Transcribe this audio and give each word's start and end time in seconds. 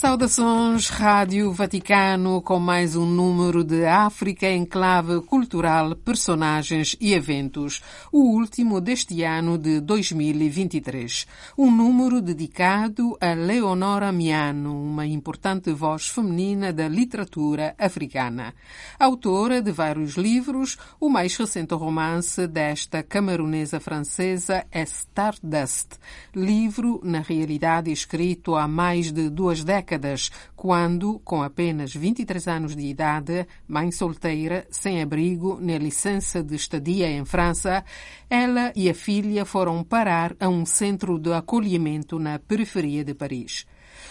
Saudações, 0.00 0.88
Rádio 0.88 1.52
Vaticano, 1.52 2.40
com 2.40 2.58
mais 2.58 2.96
um 2.96 3.04
número 3.04 3.62
de 3.62 3.84
África 3.84 4.46
em 4.46 4.64
clave 4.64 5.20
cultural, 5.20 5.94
personagens 5.94 6.96
e 6.98 7.12
eventos, 7.12 7.82
o 8.10 8.20
último 8.20 8.80
deste 8.80 9.22
ano 9.22 9.58
de 9.58 9.78
2023. 9.78 11.26
Um 11.58 11.70
número 11.70 12.22
dedicado 12.22 13.14
a 13.20 13.34
Leonora 13.34 14.10
Miano, 14.10 14.74
uma 14.82 15.04
importante 15.04 15.70
voz 15.70 16.08
feminina 16.08 16.72
da 16.72 16.88
literatura 16.88 17.74
africana. 17.78 18.54
Autora 18.98 19.60
de 19.60 19.70
vários 19.70 20.14
livros, 20.14 20.78
o 20.98 21.10
mais 21.10 21.36
recente 21.36 21.74
romance 21.74 22.46
desta 22.46 23.02
camaronesa 23.02 23.78
francesa 23.78 24.64
é 24.72 24.82
Stardust, 24.82 25.98
livro, 26.34 27.02
na 27.04 27.20
realidade, 27.20 27.92
escrito 27.92 28.54
há 28.54 28.66
mais 28.66 29.12
de 29.12 29.28
duas 29.28 29.62
décadas 29.62 29.89
décadas, 29.90 30.30
quando, 30.54 31.18
com 31.24 31.42
apenas 31.42 31.92
23 31.92 32.46
anos 32.46 32.76
de 32.76 32.86
idade, 32.86 33.46
mãe 33.66 33.90
solteira, 33.90 34.66
sem 34.70 35.02
abrigo 35.02 35.58
nem 35.60 35.78
licença 35.78 36.42
de 36.42 36.54
estadia 36.54 37.10
em 37.10 37.24
França, 37.24 37.84
ela 38.28 38.72
e 38.76 38.88
a 38.88 38.94
filha 38.94 39.44
foram 39.44 39.82
parar 39.82 40.36
a 40.38 40.48
um 40.48 40.64
centro 40.64 41.18
de 41.18 41.32
acolhimento 41.32 42.18
na 42.18 42.38
periferia 42.38 43.04
de 43.04 43.14
Paris. 43.14 43.66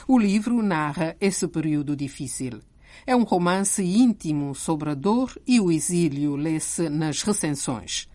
O 0.08 0.20
livro 0.20 0.62
narra 0.62 1.16
esse 1.22 1.48
período 1.48 1.96
difícil. 1.96 2.60
É 3.08 3.16
um 3.16 3.24
romance 3.24 3.82
íntimo 3.82 4.54
sobre 4.54 4.90
a 4.90 4.94
dor 4.94 5.32
e 5.48 5.62
o 5.62 5.72
exílio, 5.72 6.36
lê-se 6.36 6.90
nas 6.90 7.22
recensões. 7.22 8.10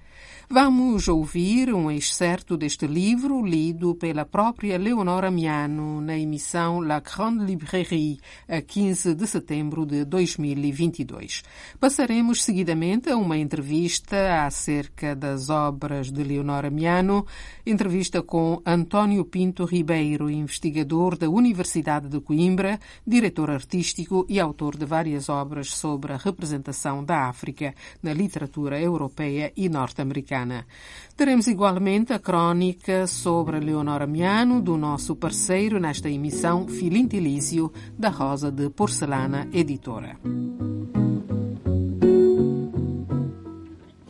Vamos 0.51 1.09
ouvir 1.09 1.73
um 1.73 1.91
excerto 1.91 2.55
deste 2.55 2.87
livro 2.87 3.43
lido 3.43 3.95
pela 3.95 4.27
própria 4.27 4.77
Leonora 4.77 5.31
Miano 5.31 6.03
na 6.03 6.19
emissão 6.19 6.81
La 6.81 7.01
Grande 7.01 7.47
Librairie, 7.47 8.21
a 8.47 8.61
15 8.61 9.15
de 9.15 9.27
setembro 9.27 9.87
de 9.87 10.05
2022. 10.05 11.43
Passaremos 11.81 12.45
seguidamente 12.45 13.09
a 13.09 13.17
uma 13.17 13.39
entrevista 13.39 14.45
acerca 14.45 15.17
das 15.17 15.49
obras 15.49 16.13
de 16.13 16.23
Leonora 16.23 16.71
Miano, 16.71 17.27
entrevista 17.65 18.23
com 18.23 18.61
António 18.67 19.25
Pinto 19.25 19.65
Ribeiro, 19.65 20.31
investigador 20.31 21.17
da 21.17 21.29
Universidade 21.29 22.07
de 22.07 22.21
Coimbra, 22.21 22.79
diretor 23.07 23.51
artístico 23.51 24.27
e 24.29 24.39
autor 24.39 24.77
de 24.77 24.85
várias 24.85 25.31
obras 25.31 25.69
sobre 25.69 26.13
a 26.13 26.19
representação 26.19 27.03
da 27.03 27.29
África 27.29 27.75
na 28.03 28.13
literatura 28.13 28.79
europeia 28.79 29.51
e 29.57 29.71
norte-americana. 29.71 30.34
Teremos 31.17 31.47
igualmente 31.47 32.13
a 32.13 32.19
crónica 32.19 33.07
sobre 33.07 33.61
Leonora 33.61 34.07
Miano, 34.07 34.61
do 34.61 34.77
nosso 34.77 35.15
parceiro 35.15 35.79
nesta 35.79 36.11
emissão, 36.11 36.67
Filintilísio, 36.67 37.73
da 37.97 38.09
Rosa 38.09 38.51
de 38.51 38.69
Porcelana 38.69 39.49
Editora. 39.53 40.19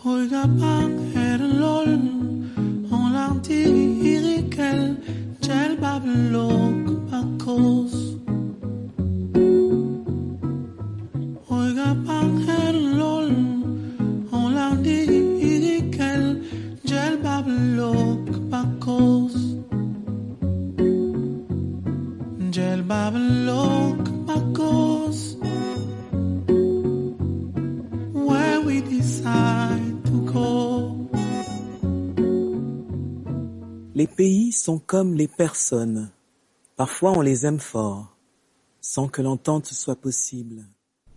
Oiga, 0.04 0.44
Gel 23.04 23.12
Babylok 23.12 24.08
Bakos 24.26 25.36
Where 28.14 28.60
we 28.64 28.80
decide 28.80 30.04
to 30.04 30.32
go 30.32 31.08
Les 33.94 34.06
pays 34.06 34.52
sont 34.52 34.78
comme 34.78 35.14
les 35.14 35.28
personnes. 35.28 36.10
Parfois 36.76 37.12
on 37.12 37.20
les 37.20 37.46
aime 37.46 37.60
fort, 37.60 38.16
sans 38.80 39.08
que 39.08 39.22
l'entente 39.22 39.66
soit 39.66 40.00
possible. 40.00 40.64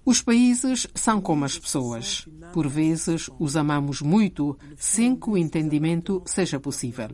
Os 0.06 0.22
países 0.22 0.88
são 0.94 1.19
como 1.22 1.46
as 1.46 1.58
pessoas. 1.58 2.28
Por 2.54 2.68
vezes 2.68 3.30
os 3.40 3.56
amamos 3.56 4.02
muito 4.02 4.58
sem 4.78 5.16
que 5.16 5.30
o 5.30 5.38
entendimento 5.38 6.22
seja 6.25 6.59
possível. 6.59 7.09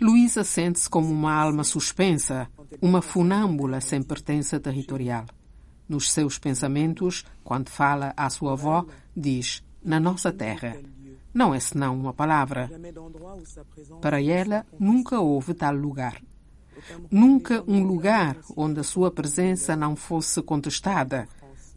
Luísa 0.00 0.44
sente-se 0.44 0.88
como 0.88 1.10
uma 1.10 1.32
alma 1.32 1.64
suspensa, 1.64 2.48
uma 2.80 3.02
funâmbula 3.02 3.80
sem 3.80 4.02
pertença 4.02 4.58
territorial. 4.58 5.26
Nos 5.88 6.12
seus 6.12 6.38
pensamentos, 6.38 7.24
quando 7.42 7.68
fala 7.68 8.12
à 8.16 8.30
sua 8.30 8.52
avó, 8.52 8.86
diz: 9.16 9.62
na 9.84 9.98
nossa 9.98 10.32
terra. 10.32 10.76
Não 11.32 11.54
é 11.54 11.60
senão 11.60 11.98
uma 11.98 12.12
palavra. 12.12 12.70
Para 14.00 14.22
ela, 14.22 14.66
nunca 14.78 15.20
houve 15.20 15.54
tal 15.54 15.74
lugar. 15.74 16.20
Nunca 17.10 17.62
um 17.66 17.82
lugar 17.84 18.36
onde 18.56 18.80
a 18.80 18.84
sua 18.84 19.10
presença 19.10 19.76
não 19.76 19.94
fosse 19.94 20.42
contestada 20.42 21.28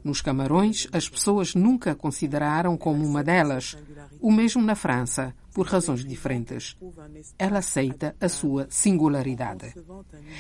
nos 0.03 0.21
Camarões, 0.21 0.87
as 0.91 1.07
pessoas 1.07 1.55
nunca 1.55 1.91
a 1.91 1.95
consideraram 1.95 2.75
como 2.75 3.05
uma 3.05 3.23
delas. 3.23 3.77
O 4.19 4.31
mesmo 4.31 4.61
na 4.61 4.75
França, 4.75 5.33
por 5.53 5.67
razões 5.67 6.03
diferentes. 6.03 6.75
Ela 7.37 7.59
aceita 7.59 8.15
a 8.19 8.27
sua 8.27 8.67
singularidade. 8.69 9.73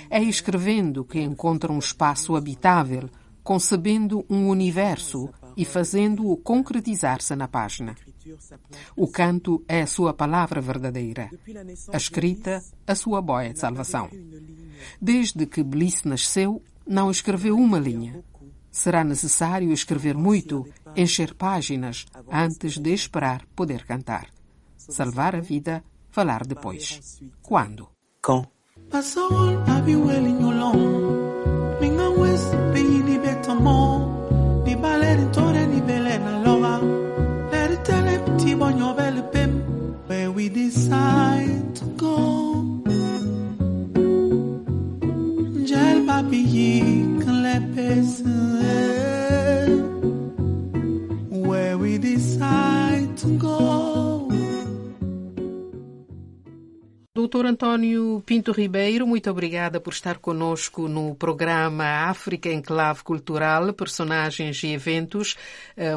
É 0.09 0.21
escrevendo 0.21 1.05
que 1.05 1.21
encontra 1.21 1.71
um 1.71 1.79
espaço 1.79 2.35
habitável, 2.35 3.09
concebendo 3.43 4.25
um 4.29 4.47
universo 4.47 5.29
e 5.55 5.65
fazendo-o 5.65 6.35
concretizar-se 6.37 7.35
na 7.35 7.47
página. 7.47 7.95
O 8.95 9.07
canto 9.07 9.63
é 9.67 9.81
a 9.81 9.87
sua 9.87 10.13
palavra 10.13 10.61
verdadeira. 10.61 11.29
A 11.91 11.97
escrita, 11.97 12.63
a 12.87 12.95
sua 12.95 13.21
boia 13.21 13.53
de 13.53 13.59
salvação. 13.59 14.09
Desde 15.01 15.45
que 15.45 15.61
Bliss 15.61 16.03
nasceu, 16.03 16.63
não 16.87 17.11
escreveu 17.11 17.55
uma 17.55 17.79
linha. 17.79 18.23
Será 18.71 19.03
necessário 19.03 19.71
escrever 19.71 20.17
muito, 20.17 20.65
encher 20.95 21.35
páginas, 21.35 22.05
antes 22.31 22.77
de 22.79 22.91
esperar 22.91 23.45
poder 23.55 23.85
cantar. 23.85 24.27
Salvar 24.89 25.35
a 25.35 25.41
vida, 25.41 25.83
falar 26.09 26.45
depois. 26.45 27.19
Quando? 27.41 27.91
Where 40.07 40.29
we 40.31 40.49
decide 40.49 41.73
to 41.75 41.85
go. 41.97 42.53
Gel 45.65 46.03
Doutor 57.23 57.45
António 57.45 58.21
Pinto 58.25 58.51
Ribeiro, 58.51 59.07
muito 59.07 59.31
obrigada 59.31 59.79
por 59.79 59.93
estar 59.93 60.17
conosco 60.17 60.89
no 60.89 61.15
programa 61.15 62.09
África 62.09 62.49
em 62.49 62.61
Clave 62.61 63.01
Cultural, 63.01 63.71
Personagens 63.71 64.61
e 64.61 64.73
Eventos, 64.73 65.37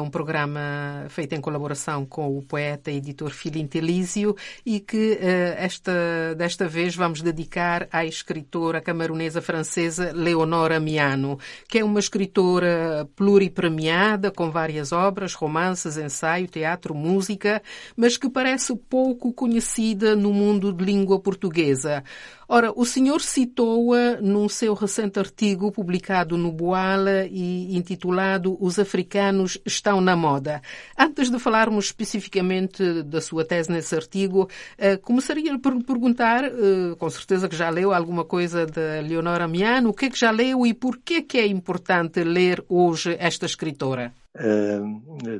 um 0.01 0.09
programa 0.09 1.05
feito 1.09 1.35
em 1.35 1.41
colaboração 1.41 2.05
com 2.05 2.37
o 2.37 2.41
poeta 2.41 2.89
e 2.89 2.95
editor 2.95 3.29
Filinto 3.31 3.77
Elísio 3.77 4.37
e 4.65 4.79
que 4.79 5.19
esta, 5.57 6.33
desta 6.37 6.65
vez 6.65 6.95
vamos 6.95 7.21
dedicar 7.21 7.89
à 7.91 8.05
escritora 8.05 8.79
camaronesa 8.79 9.41
francesa 9.41 10.13
Leonora 10.13 10.79
Miano, 10.79 11.37
que 11.67 11.79
é 11.79 11.83
uma 11.83 11.99
escritora 11.99 13.05
pluripremiada 13.17 14.31
com 14.31 14.49
várias 14.49 14.93
obras, 14.93 15.33
romances, 15.33 15.97
ensaio, 15.97 16.47
teatro, 16.47 16.95
música, 16.95 17.61
mas 17.97 18.15
que 18.15 18.29
parece 18.29 18.73
pouco 18.89 19.33
conhecida 19.33 20.15
no 20.15 20.31
mundo 20.31 20.71
de 20.71 20.85
língua 20.85 21.16
portuguesa. 21.19 22.03
Ora, 22.49 22.71
o 22.75 22.85
senhor 22.85 23.21
citou-a 23.21 24.21
num 24.21 24.47
seu 24.47 24.73
recente 24.73 25.19
artigo 25.19 25.71
publicado 25.71 26.37
no 26.37 26.51
Boala 26.51 27.25
e 27.29 27.75
intitulado 27.75 28.57
Os 28.59 28.79
Africanos 28.79 29.57
Estão 29.65 29.99
na 29.99 30.15
Moda. 30.15 30.61
Antes 30.97 31.29
de 31.29 31.39
falarmos 31.39 31.85
especificamente 31.85 33.03
da 33.03 33.19
sua 33.19 33.43
tese 33.43 33.69
nesse 33.69 33.93
artigo, 33.93 34.49
eh, 34.77 34.95
começaria 34.95 35.59
por 35.59 35.83
perguntar, 35.83 36.45
eh, 36.45 36.95
com 36.97 37.09
certeza 37.09 37.49
que 37.49 37.55
já 37.55 37.69
leu 37.69 37.93
alguma 37.93 38.23
coisa 38.23 38.65
de 38.65 39.01
Leonora 39.01 39.47
Miano, 39.47 39.89
o 39.89 39.93
que 39.93 40.05
é 40.05 40.09
que 40.09 40.19
já 40.19 40.31
leu 40.31 40.65
e 40.65 40.73
por 40.73 40.97
que 40.97 41.15
é 41.15 41.21
que 41.21 41.37
é 41.37 41.47
importante 41.47 42.23
ler 42.23 42.63
hoje 42.69 43.15
esta 43.19 43.45
escritora? 43.45 44.13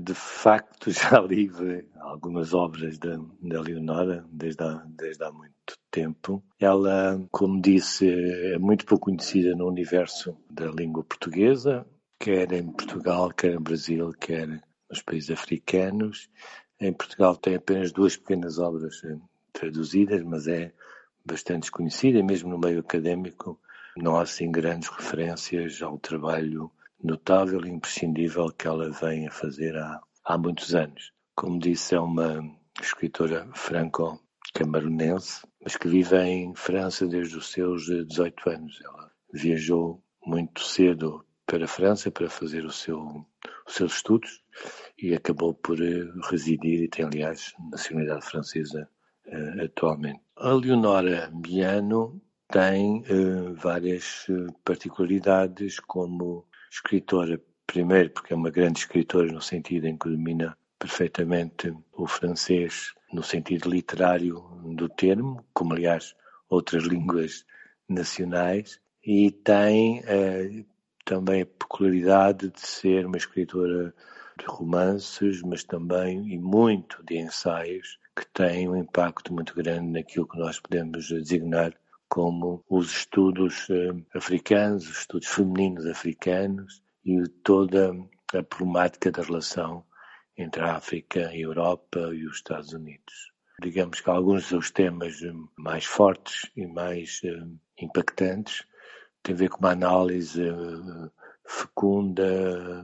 De 0.01 0.13
facto, 0.13 0.89
já 0.91 1.19
li 1.21 1.49
algumas 1.99 2.53
obras 2.53 2.97
da, 2.97 3.19
da 3.41 3.61
Leonora 3.61 4.25
desde 4.31 4.63
há, 4.63 4.83
desde 4.87 5.23
há 5.23 5.31
muito 5.31 5.77
tempo. 5.91 6.43
Ela, 6.59 7.23
como 7.31 7.61
disse, 7.61 8.09
é 8.53 8.57
muito 8.57 8.85
pouco 8.85 9.05
conhecida 9.05 9.55
no 9.55 9.67
universo 9.67 10.37
da 10.49 10.67
língua 10.67 11.03
portuguesa, 11.03 11.85
quer 12.19 12.51
em 12.53 12.71
Portugal, 12.71 13.29
quer 13.31 13.53
em 13.53 13.61
Brasil, 13.61 14.11
quer 14.19 14.61
nos 14.89 15.01
países 15.01 15.31
africanos. 15.31 16.29
Em 16.79 16.93
Portugal 16.93 17.35
tem 17.35 17.55
apenas 17.55 17.91
duas 17.91 18.15
pequenas 18.15 18.59
obras 18.59 19.03
eh, 19.03 19.17
traduzidas, 19.51 20.23
mas 20.23 20.47
é 20.47 20.71
bastante 21.25 21.61
desconhecida, 21.61 22.23
mesmo 22.23 22.49
no 22.49 22.57
meio 22.57 22.79
académico 22.79 23.59
não 23.97 24.15
há 24.15 24.21
assim 24.21 24.51
grandes 24.51 24.89
referências 24.89 25.81
ao 25.81 25.97
trabalho 25.97 26.71
notável 27.03 27.65
e 27.65 27.69
imprescindível 27.69 28.51
que 28.51 28.67
ela 28.67 28.89
vem 28.89 29.27
a 29.27 29.31
fazer 29.31 29.75
há, 29.77 30.01
há 30.25 30.37
muitos 30.37 30.73
anos. 30.75 31.11
Como 31.35 31.59
disse, 31.59 31.95
é 31.95 31.99
uma 31.99 32.43
escritora 32.81 33.47
franco-camaronense, 33.53 35.45
mas 35.63 35.75
que 35.75 35.87
vive 35.87 36.17
em 36.17 36.55
França 36.55 37.07
desde 37.07 37.37
os 37.37 37.51
seus 37.51 37.85
18 37.85 38.49
anos. 38.49 38.79
Ela 38.83 39.11
viajou 39.33 40.03
muito 40.25 40.61
cedo 40.61 41.23
para 41.45 41.65
a 41.65 41.67
França 41.67 42.11
para 42.11 42.29
fazer 42.29 42.65
o 42.65 42.71
seu, 42.71 43.25
os 43.65 43.73
seus 43.73 43.95
estudos 43.95 44.43
e 44.97 45.13
acabou 45.13 45.53
por 45.53 45.81
eh, 45.81 46.05
residir 46.29 46.83
e 46.83 46.89
tem, 46.89 47.05
aliás, 47.05 47.53
nacionalidade 47.71 48.25
francesa 48.25 48.89
uh, 49.27 49.63
atualmente. 49.63 50.19
A 50.35 50.51
Leonora 50.51 51.31
Biano 51.33 52.21
tem 52.49 53.01
uh, 53.03 53.53
várias 53.55 54.27
particularidades 54.65 55.79
como 55.79 56.46
escritora, 56.71 57.41
primeiro 57.65 58.11
porque 58.11 58.33
é 58.33 58.35
uma 58.35 58.49
grande 58.49 58.79
escritora 58.79 59.31
no 59.31 59.41
sentido 59.41 59.87
em 59.87 59.97
que 59.97 60.09
domina 60.09 60.57
perfeitamente 60.79 61.73
o 61.93 62.07
francês 62.07 62.93
no 63.11 63.23
sentido 63.23 63.69
literário 63.69 64.39
do 64.75 64.87
termo, 64.89 65.45
como 65.53 65.73
aliás 65.73 66.15
outras 66.49 66.83
línguas 66.83 67.45
nacionais, 67.89 68.79
e 69.03 69.31
tem 69.31 70.01
uh, 70.01 70.65
também 71.05 71.41
a 71.41 71.45
peculiaridade 71.45 72.49
de 72.49 72.59
ser 72.59 73.05
uma 73.05 73.17
escritora 73.17 73.93
de 74.37 74.45
romances, 74.45 75.41
mas 75.41 75.63
também 75.63 76.33
e 76.33 76.37
muito 76.37 77.03
de 77.03 77.17
ensaios, 77.17 77.97
que 78.15 78.25
tem 78.33 78.67
um 78.67 78.75
impacto 78.75 79.33
muito 79.33 79.55
grande 79.55 79.87
naquilo 79.91 80.27
que 80.27 80.37
nós 80.37 80.59
podemos 80.59 81.07
designar 81.07 81.73
como 82.09 82.63
os 82.69 82.91
estudos 82.91 83.67
uh, 83.69 84.05
africanos, 84.13 84.89
os 84.89 84.99
estudos 84.99 85.27
femininos 85.27 85.85
africanos 85.85 86.81
e 87.05 87.21
toda 87.43 87.91
a 88.33 88.43
problemática 88.43 89.11
da 89.11 89.21
relação 89.21 89.85
entre 90.37 90.61
a 90.61 90.75
África, 90.75 91.27
a 91.27 91.37
Europa 91.37 91.99
e 92.13 92.25
os 92.25 92.37
Estados 92.37 92.73
Unidos. 92.73 93.31
Digamos 93.61 93.99
que 94.01 94.09
alguns 94.09 94.49
dos 94.49 94.69
temas 94.69 95.15
mais 95.57 95.85
fortes 95.85 96.51
e 96.55 96.67
mais 96.67 97.21
uh, 97.23 97.59
impactantes 97.79 98.63
têm 99.23 99.35
a 99.35 99.37
ver 99.37 99.49
com 99.49 99.59
uma 99.59 99.71
análise 99.71 100.43
fecunda, 101.47 102.83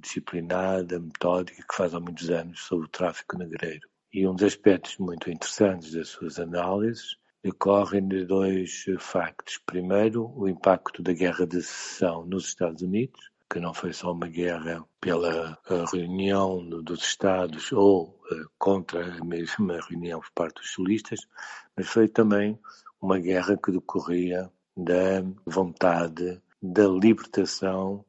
disciplinada, 0.00 1.00
metódica, 1.00 1.62
que 1.62 1.76
faz 1.76 1.94
há 1.94 2.00
muitos 2.00 2.30
anos 2.30 2.60
sobre 2.60 2.86
o 2.86 2.90
tráfico 2.90 3.38
negreiro. 3.38 3.88
E 4.12 4.28
um 4.28 4.34
dos 4.34 4.44
aspectos 4.44 4.98
muito 4.98 5.30
interessantes 5.30 5.92
das 5.92 6.08
suas 6.08 6.38
análises 6.38 7.16
decorrem 7.42 8.06
de 8.06 8.24
dois 8.24 8.84
factos. 8.98 9.58
Primeiro, 9.66 10.32
o 10.36 10.48
impacto 10.48 11.02
da 11.02 11.12
Guerra 11.12 11.46
de 11.46 11.62
Secessão 11.62 12.24
nos 12.24 12.46
Estados 12.46 12.82
Unidos, 12.82 13.30
que 13.50 13.58
não 13.58 13.74
foi 13.74 13.92
só 13.92 14.12
uma 14.12 14.28
guerra 14.28 14.84
pela 15.00 15.58
reunião 15.92 16.66
dos 16.82 17.02
Estados 17.02 17.70
ou 17.72 18.18
uh, 18.30 18.50
contra 18.58 19.04
a 19.04 19.24
mesma 19.24 19.80
reunião 19.88 20.20
por 20.20 20.30
parte 20.32 20.60
dos 20.60 20.72
solistas, 20.72 21.20
mas 21.76 21.88
foi 21.88 22.08
também 22.08 22.58
uma 23.00 23.18
guerra 23.18 23.56
que 23.56 23.72
decorria 23.72 24.50
da 24.76 25.22
vontade 25.44 26.40
da 26.62 26.86
libertação 26.86 28.04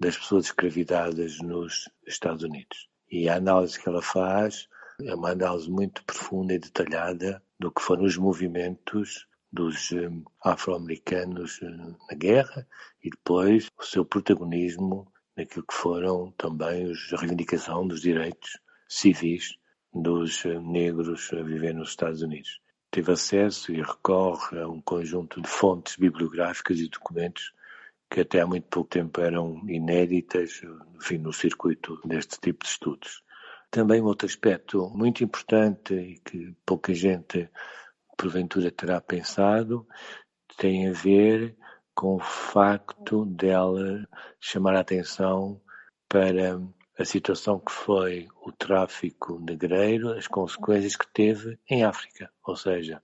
das 0.00 0.16
pessoas 0.16 0.46
escravizadas 0.46 1.38
nos 1.38 1.88
Estados 2.06 2.42
Unidos. 2.42 2.88
E 3.10 3.28
a 3.28 3.36
análise 3.36 3.78
que 3.78 3.88
ela 3.88 4.02
faz 4.02 4.68
é 5.00 5.14
uma 5.14 5.30
análise 5.30 5.70
muito 5.70 6.04
profunda 6.04 6.54
e 6.54 6.58
detalhada 6.58 7.40
do 7.58 7.70
que 7.70 7.80
foram 7.80 8.04
os 8.04 8.16
movimentos 8.16 9.28
dos 9.50 9.92
um, 9.92 10.24
afro-americanos 10.42 11.62
uh, 11.62 11.96
na 12.10 12.16
guerra 12.16 12.66
e 13.02 13.08
depois 13.08 13.68
o 13.78 13.84
seu 13.84 14.04
protagonismo 14.04 15.10
naquilo 15.36 15.64
que 15.64 15.74
foram 15.74 16.32
também 16.32 16.92
a 17.12 17.16
reivindicação 17.16 17.86
dos 17.86 18.00
direitos 18.00 18.58
civis 18.88 19.56
dos 19.94 20.44
uh, 20.44 20.60
negros 20.60 21.32
a 21.32 21.42
viver 21.42 21.74
nos 21.74 21.90
Estados 21.90 22.20
Unidos. 22.20 22.60
Teve 22.90 23.12
acesso 23.12 23.72
e 23.72 23.80
recorre 23.80 24.58
a 24.58 24.68
um 24.68 24.80
conjunto 24.80 25.40
de 25.40 25.48
fontes 25.48 25.94
bibliográficas 25.94 26.80
e 26.80 26.88
documentos 26.88 27.52
que 28.10 28.22
até 28.22 28.40
há 28.40 28.46
muito 28.46 28.66
pouco 28.66 28.90
tempo 28.90 29.20
eram 29.20 29.62
inéditas 29.68 30.60
enfim, 30.96 31.18
no 31.18 31.32
circuito 31.32 32.00
deste 32.04 32.40
tipo 32.40 32.64
de 32.64 32.70
estudos. 32.70 33.22
Também 33.70 34.00
outro 34.00 34.26
aspecto 34.26 34.90
muito 34.90 35.22
importante 35.22 35.94
e 35.94 36.18
que 36.20 36.56
pouca 36.64 36.94
gente 36.94 37.50
porventura 38.16 38.70
terá 38.72 39.00
pensado 39.00 39.86
tem 40.56 40.88
a 40.88 40.92
ver 40.92 41.56
com 41.94 42.16
o 42.16 42.20
facto 42.20 43.24
dela 43.24 44.08
chamar 44.40 44.74
a 44.74 44.80
atenção 44.80 45.60
para 46.08 46.60
a 46.98 47.04
situação 47.04 47.60
que 47.60 47.70
foi 47.70 48.26
o 48.44 48.50
tráfico 48.50 49.38
negreiro, 49.38 50.12
as 50.12 50.26
consequências 50.26 50.96
que 50.96 51.06
teve 51.12 51.58
em 51.70 51.84
África. 51.84 52.28
Ou 52.44 52.56
seja, 52.56 53.00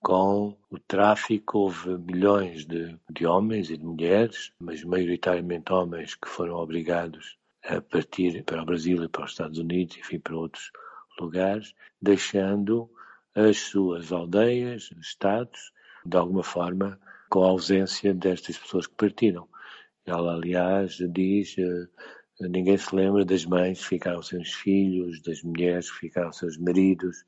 com 0.00 0.56
o 0.70 0.78
tráfico 0.78 1.58
houve 1.58 1.98
milhões 1.98 2.64
de, 2.64 2.98
de 3.10 3.26
homens 3.26 3.68
e 3.68 3.76
de 3.76 3.84
mulheres, 3.84 4.52
mas 4.58 4.82
maioritariamente 4.84 5.72
homens 5.72 6.14
que 6.14 6.28
foram 6.28 6.56
obrigados 6.56 7.36
a 7.68 7.80
partir 7.80 8.42
para 8.44 8.62
o 8.62 8.66
Brasil 8.66 9.02
e 9.02 9.08
para 9.08 9.24
os 9.24 9.32
Estados 9.32 9.58
Unidos, 9.58 9.96
enfim, 9.98 10.18
para 10.18 10.36
outros 10.36 10.70
lugares, 11.18 11.74
deixando 12.00 12.90
as 13.34 13.58
suas 13.58 14.12
aldeias, 14.12 14.90
estados, 15.00 15.72
de 16.04 16.16
alguma 16.16 16.42
forma, 16.42 16.98
com 17.28 17.44
a 17.44 17.48
ausência 17.48 18.14
destas 18.14 18.56
pessoas 18.56 18.86
que 18.86 18.94
partiram. 18.94 19.48
Ela, 20.04 20.34
aliás, 20.34 20.98
diz: 21.12 21.56
uh, 21.58 22.48
ninguém 22.48 22.76
se 22.76 22.94
lembra 22.94 23.24
das 23.24 23.44
mães 23.44 23.80
que 23.80 23.88
ficaram 23.88 24.22
sem 24.22 24.40
os 24.40 24.52
filhos, 24.52 25.20
das 25.22 25.42
mulheres 25.42 25.90
que 25.90 25.98
ficaram 25.98 26.32
sem 26.32 26.48
os 26.48 26.58
maridos, 26.58 27.24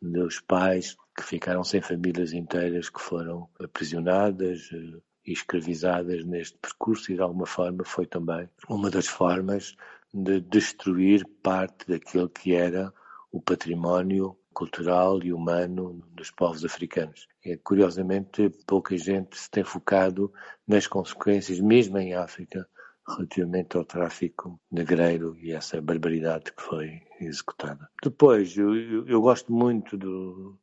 dos 0.00 0.40
pais 0.40 0.96
que 1.16 1.22
ficaram 1.22 1.62
sem 1.62 1.80
famílias 1.80 2.32
inteiras 2.32 2.88
que 2.88 3.00
foram 3.00 3.48
aprisionadas 3.60 4.70
uh, 4.72 4.76
e 4.76 5.13
escravizadas 5.26 6.24
neste 6.24 6.58
percurso, 6.58 7.12
e 7.12 7.14
de 7.14 7.20
alguma 7.20 7.46
forma 7.46 7.84
foi 7.84 8.06
também 8.06 8.48
uma 8.68 8.90
das 8.90 9.06
formas 9.06 9.74
de 10.12 10.40
destruir 10.40 11.26
parte 11.42 11.88
daquilo 11.88 12.28
que 12.28 12.54
era 12.54 12.92
o 13.32 13.40
património 13.40 14.36
cultural 14.52 15.20
e 15.22 15.32
humano 15.32 16.00
dos 16.12 16.30
povos 16.30 16.64
africanos. 16.64 17.26
É, 17.44 17.56
curiosamente, 17.56 18.48
pouca 18.64 18.96
gente 18.96 19.36
se 19.36 19.50
tem 19.50 19.64
focado 19.64 20.32
nas 20.66 20.86
consequências, 20.86 21.58
mesmo 21.58 21.98
em 21.98 22.14
África, 22.14 22.66
relativamente 23.06 23.76
ao 23.76 23.84
tráfico 23.84 24.58
negreiro 24.70 25.36
e 25.38 25.52
essa 25.52 25.80
barbaridade 25.80 26.52
que 26.52 26.62
foi 26.62 27.02
executada. 27.20 27.90
Depois, 28.02 28.56
eu, 28.56 29.06
eu 29.06 29.20
gosto 29.20 29.52
muito 29.52 29.96
do, 29.96 30.58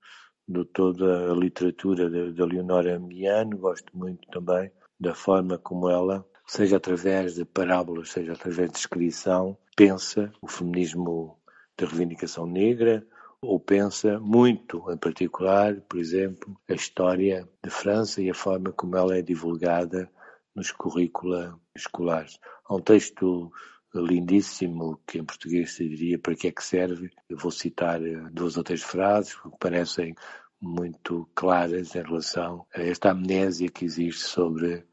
de 0.52 0.66
toda 0.66 1.32
a 1.32 1.36
literatura 1.36 2.10
da 2.32 2.46
Leonora 2.46 3.00
Miano, 3.00 3.58
gosto 3.58 3.96
muito 3.98 4.28
também 4.30 4.72
da 5.00 5.16
forma 5.16 5.58
como 5.58 5.90
ela, 5.90 6.26
seja 6.46 6.78
através 6.78 7.36
de 7.36 7.46
parábolas, 7.46 8.12
seja 8.12 8.34
através 8.34 8.68
de 8.70 8.76
descrição, 8.76 9.58
pensa 9.76 10.32
o 10.42 10.48
feminismo 10.48 11.40
da 11.78 11.88
reivindicação 11.88 12.46
negra, 12.46 13.06
ou 13.42 13.60
pensa 13.60 14.20
muito, 14.20 14.84
em 14.92 14.98
particular, 14.98 15.82
por 15.82 16.00
exemplo, 16.00 16.56
a 16.70 16.74
história 16.74 17.50
de 17.64 17.70
França 17.72 18.22
e 18.22 18.30
a 18.30 18.36
forma 18.36 18.72
como 18.72 18.96
ela 18.96 19.18
é 19.18 19.22
divulgada 19.24 20.08
nos 20.56 20.72
currícula 20.72 21.60
escolares. 21.76 22.40
Há 22.66 22.76
um 22.76 22.82
texto 22.82 23.52
lindíssimo 23.94 25.02
que 25.08 25.18
em 25.18 25.26
português 25.26 25.74
se 25.74 25.88
diria 25.90 26.20
para 26.20 26.36
que 26.36 26.48
é 26.48 26.52
que 26.52 26.64
serve. 26.64 27.10
Eu 27.28 27.38
vou 27.38 27.52
citar 27.52 28.00
duas 28.32 28.58
ou 28.58 28.64
três 28.64 28.84
frases 28.84 29.36
que 29.36 29.50
parecem 29.60 30.16
muito 30.62 31.28
claras 31.34 31.96
em 31.96 32.04
relação 32.04 32.66
a 32.74 32.82
esta 32.82 33.12
amnésia 33.12 33.70
que 33.70 33.84
existe 33.84 34.22
sobre 34.22 34.86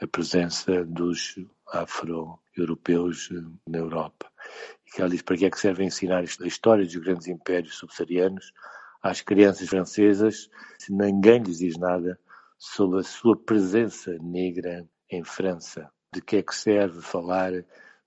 a 0.00 0.06
presença 0.06 0.84
dos 0.84 1.36
afro-europeus 1.68 3.30
na 3.66 3.78
Europa. 3.78 4.30
E 4.84 4.90
que 4.90 5.00
ela 5.00 5.10
diz 5.10 5.22
para 5.22 5.36
que 5.36 5.46
é 5.46 5.50
que 5.50 5.60
serve 5.60 5.84
ensinar 5.84 6.24
a 6.40 6.46
história 6.46 6.84
dos 6.84 6.96
grandes 6.96 7.28
impérios 7.28 7.76
subsaarianos 7.76 8.52
às 9.00 9.20
crianças 9.20 9.68
francesas 9.68 10.50
se 10.78 10.92
ninguém 10.92 11.42
lhes 11.42 11.58
diz 11.58 11.76
nada 11.78 12.18
sobre 12.58 13.00
a 13.00 13.04
sua 13.04 13.36
presença 13.36 14.16
negra 14.20 14.86
em 15.08 15.22
França. 15.22 15.90
De 16.12 16.20
que 16.20 16.36
é 16.36 16.42
que 16.42 16.54
serve 16.54 17.00
falar 17.00 17.52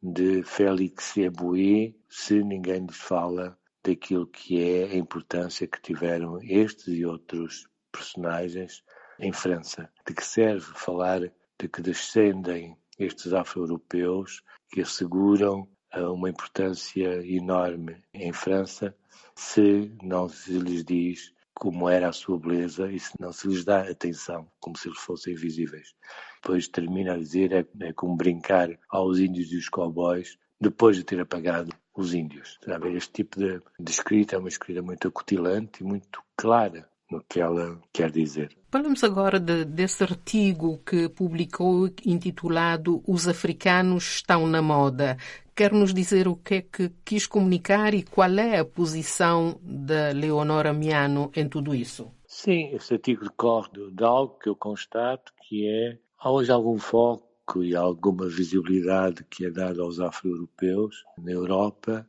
de 0.03 0.43
Félix 0.43 1.17
Eboué 1.17 1.93
se 2.09 2.43
ninguém 2.43 2.85
lhes 2.85 2.97
fala 2.97 3.57
daquilo 3.85 4.25
que 4.25 4.59
é 4.59 4.85
a 4.85 4.95
importância 4.95 5.67
que 5.67 5.79
tiveram 5.79 6.39
estes 6.41 6.87
e 6.87 7.05
outros 7.05 7.67
personagens 7.91 8.83
em 9.19 9.31
França? 9.31 9.89
De 10.05 10.13
que 10.13 10.25
serve 10.25 10.65
falar 10.73 11.21
de 11.21 11.69
que 11.69 11.81
descendem 11.81 12.75
estes 12.97 13.31
afro-europeus 13.31 14.41
que 14.71 14.81
asseguram 14.81 15.69
uma 15.93 16.29
importância 16.29 17.25
enorme 17.25 18.03
em 18.13 18.33
França 18.33 18.93
se 19.35 19.95
não 20.01 20.27
se 20.27 20.57
lhes 20.59 20.83
diz 20.83 21.33
como 21.53 21.87
era 21.87 22.09
a 22.09 22.13
sua 22.13 22.37
beleza 22.37 22.91
e 22.91 22.99
se 22.99 23.13
não 23.17 23.31
se 23.31 23.47
lhes 23.47 23.63
dá 23.63 23.89
atenção, 23.89 24.51
como 24.59 24.77
se 24.77 24.89
eles 24.89 24.99
fossem 24.99 25.33
invisíveis. 25.33 25.95
Depois 26.41 26.67
termina 26.67 27.13
a 27.13 27.17
dizer 27.17 27.53
é, 27.53 27.65
é 27.79 27.93
como 27.93 28.17
brincar 28.17 28.77
aos 28.89 29.19
índios 29.19 29.53
e 29.53 29.57
os 29.57 29.69
cowboys 29.69 30.37
depois 30.59 30.97
de 30.97 31.05
ter 31.05 31.19
apagado 31.21 31.73
os 31.95 32.13
índios. 32.13 32.59
Este 32.95 33.11
tipo 33.11 33.39
de, 33.39 33.61
de 33.79 33.91
escrita 33.91 34.35
é 34.35 34.39
uma 34.39 34.49
escrita 34.49 34.81
muito 34.81 35.07
acutilante 35.07 35.81
e 35.81 35.87
muito 35.87 36.21
clara 36.35 36.87
no 37.09 37.23
que 37.23 37.39
ela 37.39 37.79
quer 37.93 38.11
dizer. 38.11 38.55
Falamos 38.71 39.03
agora 39.03 39.39
de, 39.39 39.63
desse 39.63 40.03
artigo 40.03 40.79
que 40.79 41.07
publicou 41.07 41.89
intitulado 42.05 43.03
Os 43.07 43.27
Africanos 43.27 44.15
Estão 44.15 44.47
na 44.47 44.61
Moda. 44.61 45.17
Quer 45.55 45.71
nos 45.71 45.93
dizer 45.93 46.27
o 46.27 46.35
que 46.35 46.55
é 46.55 46.61
que 46.61 46.91
quis 47.05 47.25
comunicar 47.25 47.93
e 47.93 48.03
qual 48.03 48.31
é 48.37 48.59
a 48.59 48.65
posição 48.65 49.57
da 49.61 50.11
Leonora 50.11 50.73
Miano 50.73 51.31
em 51.33 51.47
tudo 51.47 51.73
isso? 51.73 52.11
Sim, 52.27 52.75
esse 52.75 52.95
artigo 52.95 53.23
decorre 53.23 53.69
de 53.93 54.03
algo 54.03 54.37
que 54.37 54.49
eu 54.49 54.55
constato 54.55 55.31
que 55.47 55.65
é, 55.65 55.97
há 56.19 56.29
hoje 56.29 56.51
algum 56.51 56.77
foco 56.77 57.24
e 57.57 57.75
alguma 57.75 58.27
visibilidade 58.27 59.23
que 59.29 59.45
é 59.45 59.51
dada 59.51 59.81
aos 59.81 59.99
afro-europeus 59.99 61.03
na 61.17 61.31
Europa 61.31 62.07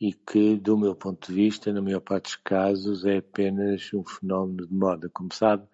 e 0.00 0.12
que, 0.12 0.56
do 0.56 0.76
meu 0.76 0.94
ponto 0.94 1.28
de 1.28 1.34
vista, 1.34 1.72
na 1.72 1.82
maior 1.82 2.00
parte 2.00 2.24
dos 2.24 2.36
casos, 2.36 3.04
é 3.04 3.18
apenas 3.18 3.90
um 3.94 4.04
fenómeno 4.04 4.66
de 4.66 4.72
moda. 4.72 5.10
Como 5.12 5.32
sabe, 5.32 5.66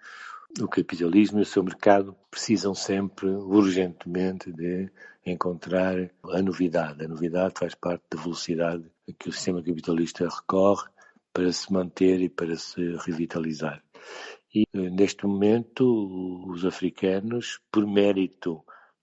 o 0.61 0.69
capitalismo 0.69 1.38
e 1.38 1.42
o 1.42 1.47
seu 1.47 1.62
mercado 1.62 2.14
precisam 2.31 2.75
sempre, 2.75 3.28
urgentemente, 3.28 4.52
de 4.52 4.90
encontrar 5.25 6.11
a 6.25 6.42
novidade. 6.42 7.04
A 7.04 7.09
novidade 7.09 7.54
faz 7.59 7.75
parte 7.75 8.04
da 8.11 8.21
velocidade 8.21 8.85
a 9.09 9.12
que 9.12 9.28
o 9.28 9.33
sistema 9.33 9.62
capitalista 9.62 10.28
recorre 10.28 10.88
para 11.33 11.52
se 11.52 11.73
manter 11.73 12.21
e 12.21 12.28
para 12.28 12.57
se 12.57 12.97
revitalizar. 12.97 13.83
E, 14.54 14.66
neste 14.75 15.26
momento, 15.26 16.45
os 16.49 16.64
africanos, 16.64 17.59
por 17.71 17.87
mérito, 17.87 18.62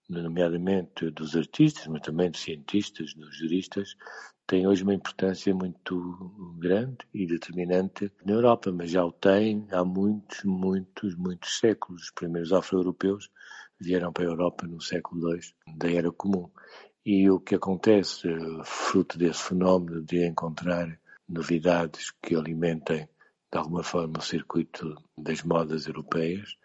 nomeadamente 0.09 1.11
dos 1.11 1.35
artistas, 1.35 1.87
mas 1.87 2.01
também 2.01 2.31
dos 2.31 2.41
cientistas, 2.41 3.13
dos 3.13 3.37
juristas, 3.37 3.95
tem 4.47 4.65
hoje 4.65 4.81
uma 4.81 4.95
importância 4.95 5.53
muito 5.53 6.55
grande 6.57 6.97
e 7.13 7.27
determinante 7.27 8.11
na 8.25 8.33
Europa, 8.33 8.71
mas 8.71 8.89
já 8.89 9.05
o 9.05 9.11
tem 9.11 9.67
há 9.71 9.85
muitos, 9.85 10.43
muitos, 10.43 11.15
muitos 11.15 11.59
séculos. 11.59 12.05
Os 12.05 12.11
primeiros 12.11 12.51
afro-europeus 12.51 13.29
vieram 13.79 14.11
para 14.11 14.23
a 14.23 14.29
Europa 14.29 14.65
no 14.65 14.81
século 14.81 15.35
II 15.35 15.41
da 15.77 15.91
Era 15.91 16.11
Comum. 16.11 16.49
E 17.05 17.29
o 17.29 17.39
que 17.39 17.53
acontece, 17.53 18.27
fruto 18.65 19.19
desse 19.19 19.43
fenómeno 19.43 20.01
de 20.01 20.25
encontrar 20.25 20.99
novidades 21.27 22.11
que 22.21 22.35
alimentem 22.35 23.07
de 23.51 23.57
alguma 23.57 23.83
forma 23.83 24.17
o 24.17 24.21
circuito 24.21 24.95
das 25.17 25.43
modas 25.43 25.85
europeias, 25.85 26.57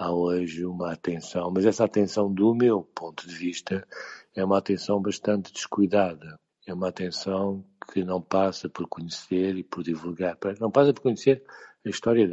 há 0.00 0.10
hoje 0.10 0.64
uma 0.64 0.92
atenção, 0.92 1.50
mas 1.50 1.66
essa 1.66 1.84
atenção, 1.84 2.32
do 2.32 2.54
meu 2.54 2.82
ponto 2.82 3.28
de 3.28 3.34
vista, 3.34 3.86
é 4.34 4.42
uma 4.42 4.56
atenção 4.56 4.98
bastante 4.98 5.52
descuidada. 5.52 6.36
É 6.66 6.72
uma 6.72 6.88
atenção 6.88 7.62
que 7.92 8.02
não 8.02 8.22
passa 8.22 8.66
por 8.66 8.88
conhecer 8.88 9.56
e 9.56 9.62
por 9.62 9.82
divulgar, 9.82 10.38
não 10.58 10.70
passa 10.70 10.94
por 10.94 11.02
conhecer 11.02 11.44
a 11.84 11.90
história 11.90 12.26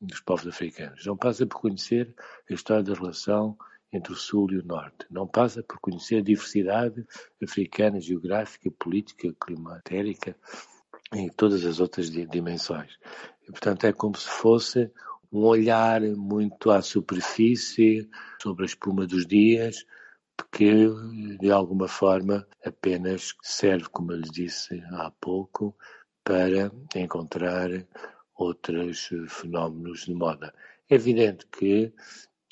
dos 0.00 0.20
povos 0.20 0.48
africanos, 0.48 1.06
não 1.06 1.16
passa 1.16 1.46
por 1.46 1.60
conhecer 1.60 2.12
a 2.50 2.52
história 2.52 2.82
da 2.82 2.94
relação 2.94 3.56
entre 3.92 4.12
o 4.12 4.16
Sul 4.16 4.50
e 4.50 4.58
o 4.58 4.66
Norte, 4.66 5.06
não 5.08 5.26
passa 5.26 5.62
por 5.62 5.78
conhecer 5.78 6.16
a 6.16 6.22
diversidade 6.22 7.06
africana, 7.40 8.00
geográfica, 8.00 8.72
política, 8.72 9.32
climatérica 9.40 10.36
e 11.14 11.30
todas 11.30 11.64
as 11.64 11.78
outras 11.78 12.10
dimensões. 12.10 12.98
E, 13.42 13.52
portanto, 13.52 13.84
é 13.84 13.92
como 13.92 14.16
se 14.16 14.28
fosse 14.28 14.90
um 15.32 15.44
olhar 15.44 16.00
muito 16.00 16.70
à 16.70 16.80
superfície, 16.80 18.08
sobre 18.40 18.64
a 18.64 18.66
espuma 18.66 19.06
dos 19.06 19.26
dias, 19.26 19.84
que 20.52 20.88
de 21.40 21.50
alguma 21.50 21.88
forma 21.88 22.46
apenas 22.64 23.34
serve, 23.42 23.88
como 23.90 24.12
eu 24.12 24.18
lhe 24.18 24.30
disse 24.30 24.82
há 24.92 25.10
pouco, 25.20 25.76
para 26.24 26.70
encontrar 26.94 27.68
outros 28.34 29.10
fenómenos 29.28 30.04
de 30.04 30.14
moda. 30.14 30.54
É 30.88 30.94
evidente 30.94 31.46
que 31.46 31.92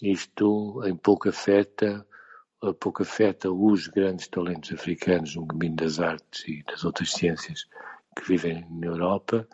isto 0.03 0.83
em 0.85 0.97
pouco 0.97 1.29
afeta, 1.29 2.07
pouco 2.81 3.03
afeta 3.03 3.51
os 3.51 3.87
grandes 3.87 4.29
talentos 4.29 4.73
africanos 4.73 5.37
no 5.37 5.47
domínio 5.47 5.77
das 5.77 6.01
artes 6.01 6.45
e 6.49 6.63
das 6.65 6.85
outras 6.85 7.13
ciências 7.13 7.67
que 8.17 8.27
vivem 8.27 8.67
na 8.71 8.87
Europa, 8.87 9.47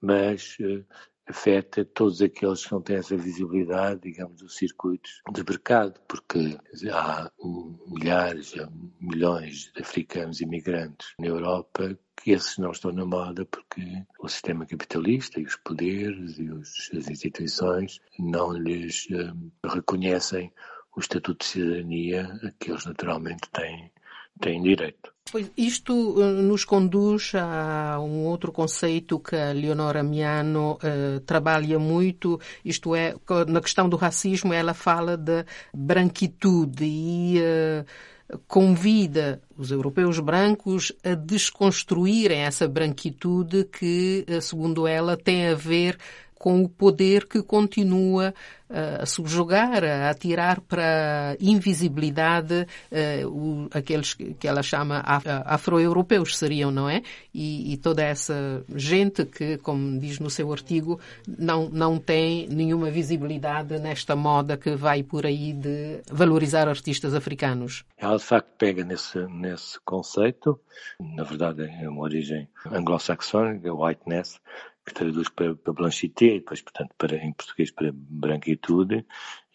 mas 0.00 0.56
eh, 0.60 0.84
afeta 1.26 1.84
todos 1.84 2.20
aqueles 2.20 2.64
que 2.64 2.72
não 2.72 2.82
têm 2.82 2.96
essa 2.96 3.16
visibilidade, 3.16 4.02
digamos, 4.02 4.40
dos 4.40 4.56
circuitos 4.56 5.22
de 5.32 5.42
mercado, 5.42 6.00
porque 6.06 6.58
há 6.90 7.30
milhares, 7.86 8.54
há 8.58 8.68
milhões 9.00 9.72
de 9.74 9.82
africanos 9.82 10.40
imigrantes 10.40 11.14
na 11.18 11.26
Europa 11.26 11.98
que 12.16 12.30
esses 12.30 12.58
não 12.58 12.70
estão 12.70 12.92
na 12.92 13.04
moda 13.04 13.44
porque 13.44 13.82
o 14.18 14.28
sistema 14.28 14.66
capitalista 14.66 15.40
e 15.40 15.44
os 15.44 15.56
poderes 15.56 16.38
e 16.38 16.50
os, 16.50 16.90
as 16.96 17.08
instituições 17.08 18.00
não 18.18 18.52
lhes 18.52 19.06
um, 19.10 19.50
reconhecem 19.68 20.52
o 20.96 21.00
estatuto 21.00 21.44
de 21.44 21.44
cidadania 21.44 22.40
a 22.42 22.50
que 22.52 22.70
eles 22.70 22.84
naturalmente 22.86 23.48
têm, 23.50 23.90
têm 24.40 24.62
direito. 24.62 25.13
Pois 25.32 25.50
isto 25.56 25.92
uh, 25.92 26.42
nos 26.42 26.64
conduz 26.64 27.32
a 27.34 27.98
um 27.98 28.24
outro 28.24 28.52
conceito 28.52 29.18
que 29.18 29.34
a 29.34 29.52
Leonora 29.52 30.02
Miano 30.02 30.74
uh, 30.74 31.20
trabalha 31.20 31.78
muito, 31.78 32.38
isto 32.64 32.94
é, 32.94 33.14
na 33.48 33.60
questão 33.60 33.88
do 33.88 33.96
racismo, 33.96 34.52
ela 34.52 34.74
fala 34.74 35.16
de 35.16 35.44
branquitude 35.72 36.84
e 36.84 37.40
uh, 37.40 38.38
convida 38.46 39.42
os 39.56 39.70
europeus 39.70 40.20
brancos 40.20 40.92
a 41.02 41.14
desconstruírem 41.14 42.40
essa 42.40 42.68
branquitude 42.68 43.64
que, 43.64 44.26
segundo 44.40 44.86
ela, 44.86 45.16
tem 45.16 45.48
a 45.48 45.54
ver 45.54 45.98
com 46.44 46.62
o 46.62 46.68
poder 46.68 47.26
que 47.26 47.42
continua 47.42 48.34
uh, 48.68 49.02
a 49.02 49.06
subjugar, 49.06 49.82
a 49.82 50.10
atirar 50.10 50.60
para 50.60 51.30
a 51.30 51.36
invisibilidade 51.40 52.66
uh, 52.92 53.28
o, 53.28 53.68
aqueles 53.72 54.12
que 54.12 54.46
ela 54.46 54.62
chama 54.62 55.02
afro-europeus 55.46 56.36
seriam, 56.36 56.70
não 56.70 56.86
é? 56.86 57.00
E, 57.32 57.72
e, 57.72 57.78
toda 57.78 58.02
essa 58.02 58.62
gente 58.76 59.24
que, 59.24 59.56
como 59.56 59.98
diz 59.98 60.20
no 60.20 60.28
seu 60.28 60.52
artigo, 60.52 61.00
não, 61.26 61.70
não 61.70 61.98
tem 61.98 62.46
nenhuma 62.46 62.90
visibilidade 62.90 63.78
nesta 63.78 64.14
moda 64.14 64.58
que 64.58 64.76
vai 64.76 65.02
por 65.02 65.24
aí 65.24 65.54
de 65.54 66.02
valorizar 66.12 66.68
artistas 66.68 67.14
africanos. 67.14 67.86
Ela, 67.96 68.18
de 68.18 68.24
facto, 68.24 68.50
pega 68.58 68.84
nesse, 68.84 69.18
nesse 69.28 69.80
conceito, 69.80 70.60
na 71.00 71.22
verdade 71.22 71.62
é 71.62 71.88
uma 71.88 72.02
origem 72.02 72.46
anglo-saxónica, 72.70 73.72
whiteness, 73.72 74.38
que 74.84 74.92
traduz 74.92 75.28
para, 75.28 75.54
para 75.54 75.72
blanchité, 75.72 76.34
depois, 76.34 76.60
portanto, 76.60 76.94
para, 76.98 77.16
em 77.16 77.32
português 77.32 77.70
para 77.70 77.90
branquitude, 77.92 79.06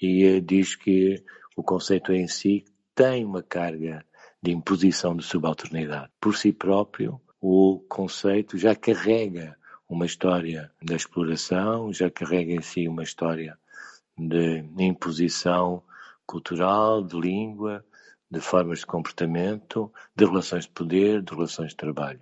e 0.01 0.25
uh, 0.25 0.41
diz 0.41 0.75
que 0.75 1.23
o 1.55 1.63
conceito 1.63 2.11
em 2.11 2.27
si 2.27 2.65
tem 2.95 3.23
uma 3.25 3.43
carga 3.43 4.05
de 4.41 4.51
imposição 4.51 5.15
de 5.15 5.23
subalternidade. 5.23 6.11
Por 6.19 6.35
si 6.35 6.51
próprio, 6.51 7.21
o 7.41 7.79
conceito 7.87 8.57
já 8.57 8.75
carrega 8.75 9.57
uma 9.87 10.05
história 10.05 10.71
da 10.81 10.95
exploração, 10.95 11.91
já 11.91 12.09
carrega 12.09 12.53
em 12.53 12.61
si 12.61 12.87
uma 12.87 13.03
história 13.03 13.57
de 14.17 14.63
imposição 14.77 15.83
cultural, 16.25 17.03
de 17.03 17.19
língua, 17.19 17.83
de 18.29 18.39
formas 18.39 18.79
de 18.79 18.85
comportamento, 18.85 19.91
de 20.15 20.25
relações 20.25 20.65
de 20.65 20.71
poder, 20.71 21.21
de 21.21 21.33
relações 21.33 21.69
de 21.69 21.77
trabalho. 21.77 22.21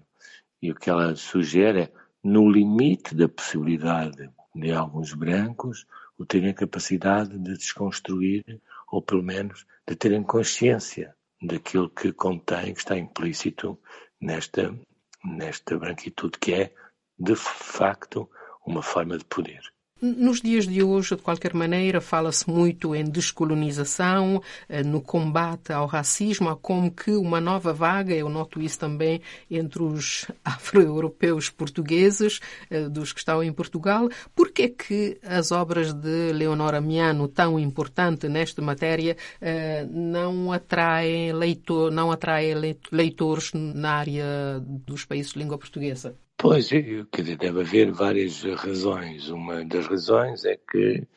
E 0.62 0.72
o 0.72 0.76
que 0.76 0.90
ela 0.90 1.16
sugere 1.16 1.82
é 1.82 1.92
no 2.28 2.52
limite 2.52 3.16
da 3.16 3.30
possibilidade 3.30 4.30
de 4.54 4.74
alguns 4.74 5.14
brancos 5.14 5.88
o 6.18 6.26
terem 6.26 6.50
a 6.50 6.54
capacidade 6.54 7.40
de 7.40 7.54
desconstruir, 7.54 8.44
ou 8.92 9.02
pelo 9.02 9.24
menos 9.24 9.66
de 9.88 9.96
terem 9.96 10.24
consciência 10.24 11.16
daquilo 11.42 11.90
que 11.90 12.12
contém, 12.12 12.74
que 12.74 12.80
está 12.80 12.98
implícito 12.98 13.80
nesta, 14.20 14.78
nesta 15.24 15.78
branquitude, 15.78 16.38
que 16.38 16.54
é, 16.54 16.74
de 17.18 17.36
facto, 17.36 18.30
uma 18.66 18.84
forma 18.84 19.18
de 19.18 19.24
poder. 19.24 19.62
Nos 20.00 20.42
dias 20.42 20.68
de 20.68 20.84
hoje, 20.84 21.16
de 21.16 21.24
qualquer 21.24 21.56
maneira, 21.56 22.00
fala-se 22.00 22.48
muito 22.48 22.94
em 22.94 23.04
descolonização, 23.04 24.44
eh, 24.70 24.84
no 24.84 25.02
combate 25.02 25.74
ao 25.74 25.88
racismo, 25.88 26.56
como 26.58 26.92
que 26.92 27.12
uma 27.12 27.42
nova 27.42 27.74
vaga, 27.74 28.14
eu 28.14 28.30
noto 28.30 28.62
isso 28.62 28.78
também 28.78 29.22
entre 29.50 29.82
os 29.82 30.28
afro-europeus 30.46 31.50
portugueses, 31.50 32.40
eh, 32.70 32.88
dos 32.88 33.12
que 33.12 33.20
estão 33.20 33.44
em 33.44 33.52
Portugal. 33.52 34.08
Por 34.36 34.52
que 34.52 34.62
é 34.64 34.70
que 34.70 35.20
as 35.24 35.52
obras 35.52 35.94
de 35.94 36.32
Leonora 36.32 36.80
Miano, 36.80 37.28
tão 37.28 37.60
importante 37.60 38.30
nesta 38.30 38.62
matéria, 38.62 39.18
eh, 39.42 39.88
não 39.90 40.52
atraem, 40.52 41.34
leitor, 41.34 41.92
não 41.92 42.12
atraem 42.12 42.54
leitores 42.92 43.52
na 43.54 43.94
área 43.94 44.60
dos 44.62 45.06
países 45.06 45.34
de 45.34 45.40
língua 45.40 45.58
portuguesa? 45.58 46.16
Pois, 46.40 46.70
quer 46.70 47.22
dizer, 47.24 47.38
deve 47.38 47.62
haver 47.62 47.92
várias 47.92 48.44
razões. 48.44 49.30
Uma 49.30 49.66
das 49.66 49.88
razões 49.88 50.46
é 50.46 50.56
que 50.56 51.08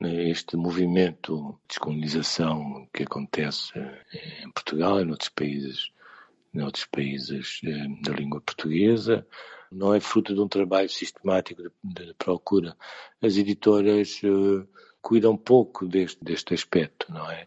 né, 0.00 0.30
este 0.30 0.56
movimento 0.56 1.58
de 1.60 1.68
descolonização 1.68 2.88
que 2.92 3.02
acontece 3.02 3.72
em 4.42 4.50
Portugal 4.50 5.00
e 5.00 5.04
noutros 5.04 5.28
países, 5.28 5.92
noutros 6.54 6.86
países 6.86 7.60
eh, 7.64 7.86
da 8.02 8.12
língua 8.12 8.40
portuguesa 8.40 9.26
não 9.70 9.94
é 9.94 10.00
fruto 10.00 10.34
de 10.34 10.40
um 10.40 10.48
trabalho 10.48 10.88
sistemático 10.88 11.62
de, 11.62 11.70
de 11.84 12.14
procura. 12.14 12.74
As 13.20 13.36
editoras 13.36 14.22
uh, 14.22 14.66
cuidam 15.00 15.36
pouco 15.36 15.86
deste, 15.86 16.22
deste 16.24 16.54
aspecto, 16.54 17.12
não 17.12 17.30
é? 17.30 17.46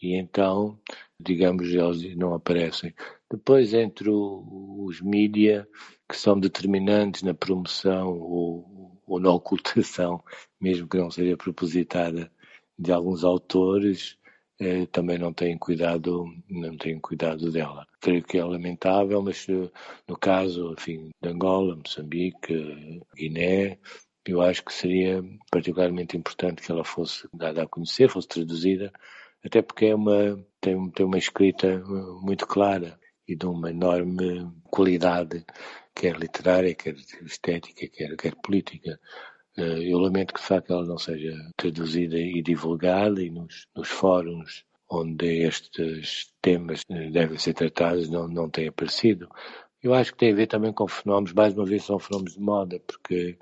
E 0.00 0.14
então, 0.14 0.78
digamos, 1.18 1.68
eles 1.68 2.16
não 2.16 2.34
aparecem. 2.34 2.94
Depois, 3.30 3.74
entre 3.74 4.08
o, 4.08 4.84
os 4.86 5.00
mídia, 5.00 5.68
que 6.10 6.16
são 6.16 6.38
determinantes 6.38 7.22
na 7.22 7.32
promoção 7.32 8.08
ou, 8.08 9.00
ou, 9.06 9.20
na 9.20 9.30
ocultação, 9.30 10.22
mesmo 10.60 10.88
que 10.88 10.98
não 10.98 11.10
seja 11.10 11.36
propositada, 11.36 12.30
de 12.76 12.90
alguns 12.92 13.22
autores, 13.22 14.18
eh, 14.58 14.86
também 14.86 15.18
não 15.18 15.32
têm 15.32 15.56
cuidado, 15.56 16.24
não 16.48 16.76
têm 16.76 16.98
cuidado 16.98 17.52
dela. 17.52 17.86
Creio 18.00 18.24
que 18.24 18.38
é 18.38 18.44
lamentável, 18.44 19.22
mas 19.22 19.48
eh, 19.48 19.70
no 20.08 20.16
caso, 20.18 20.72
enfim, 20.72 21.10
de 21.22 21.28
Angola, 21.28 21.76
Moçambique, 21.76 23.00
Guiné, 23.16 23.78
eu 24.26 24.42
acho 24.42 24.64
que 24.64 24.72
seria 24.72 25.22
particularmente 25.50 26.16
importante 26.16 26.62
que 26.62 26.72
ela 26.72 26.84
fosse 26.84 27.28
dada 27.32 27.62
a 27.62 27.68
conhecer, 27.68 28.08
fosse 28.08 28.28
traduzida, 28.28 28.92
até 29.44 29.62
porque 29.62 29.86
é 29.86 29.94
uma, 29.94 30.44
tem, 30.60 30.90
tem 30.90 31.06
uma 31.06 31.18
escrita 31.18 31.68
eh, 31.68 31.82
muito 32.22 32.46
clara 32.48 32.98
e 33.28 33.36
de 33.36 33.46
uma 33.46 33.70
enorme 33.70 34.50
qualidade 34.64 35.44
quer 35.94 36.16
literária, 36.18 36.74
quer 36.74 36.94
estética, 37.24 37.88
quer, 37.88 38.16
quer 38.16 38.34
política. 38.36 38.98
Eh, 39.56 39.92
eu 39.92 39.98
lamento 39.98 40.34
que 40.34 40.40
de 40.40 40.46
facto 40.46 40.72
ela 40.72 40.86
não 40.86 40.98
seja 40.98 41.34
traduzida 41.56 42.18
e 42.18 42.42
divulgada 42.42 43.22
e 43.22 43.30
nos, 43.30 43.66
nos 43.74 43.88
fóruns 43.88 44.64
onde 44.88 45.44
estes 45.44 46.32
temas 46.42 46.82
eh, 46.90 47.10
devem 47.10 47.38
ser 47.38 47.54
tratados 47.54 48.08
não, 48.10 48.28
não 48.28 48.48
tem 48.50 48.68
aparecido. 48.68 49.28
Eu 49.82 49.94
acho 49.94 50.12
que 50.12 50.18
tem 50.18 50.32
a 50.32 50.36
ver 50.36 50.46
também 50.46 50.72
com 50.72 50.86
fenómenos, 50.88 51.32
mais 51.32 51.54
uma 51.54 51.64
vez 51.64 51.84
são 51.84 51.98
fenómenos 51.98 52.34
de 52.34 52.40
moda, 52.40 52.80
porque 52.86 53.38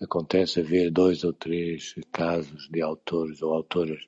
acontece 0.00 0.60
haver 0.60 0.90
dois 0.90 1.24
ou 1.24 1.32
três 1.32 1.94
casos 2.12 2.68
de 2.70 2.80
autores 2.82 3.42
ou 3.42 3.52
autoras 3.52 4.00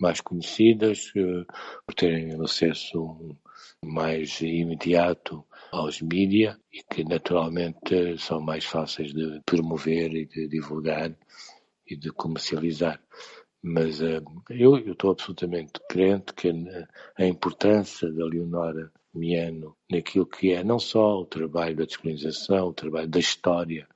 mais 0.00 0.20
conhecidas 0.20 1.12
eh, 1.16 1.44
por 1.86 1.94
terem 1.94 2.40
acesso 2.42 3.36
mais 3.84 4.40
imediato 4.40 5.44
aos 5.70 6.00
mídia 6.00 6.58
e 6.72 6.82
que 6.82 7.04
naturalmente 7.04 8.18
são 8.18 8.40
mais 8.40 8.64
fáceis 8.64 9.12
de 9.12 9.40
promover 9.44 10.14
e 10.14 10.26
de 10.26 10.48
divulgar 10.48 11.14
e 11.86 11.96
de 11.96 12.10
comercializar. 12.10 13.00
Mas 13.62 14.00
uh, 14.00 14.22
eu 14.50 14.78
estou 14.78 15.10
absolutamente 15.10 15.80
crente 15.88 16.32
que 16.34 16.52
a 17.16 17.26
importância 17.26 18.10
da 18.12 18.24
Leonora 18.24 18.92
Miano 19.14 19.76
naquilo 19.90 20.26
que 20.26 20.52
é 20.52 20.62
não 20.62 20.78
só 20.78 21.20
o 21.20 21.26
trabalho 21.26 21.76
da 21.76 21.84
descolonização, 21.84 22.68
o 22.68 22.74
trabalho 22.74 23.08
da 23.08 23.18
história 23.18 23.88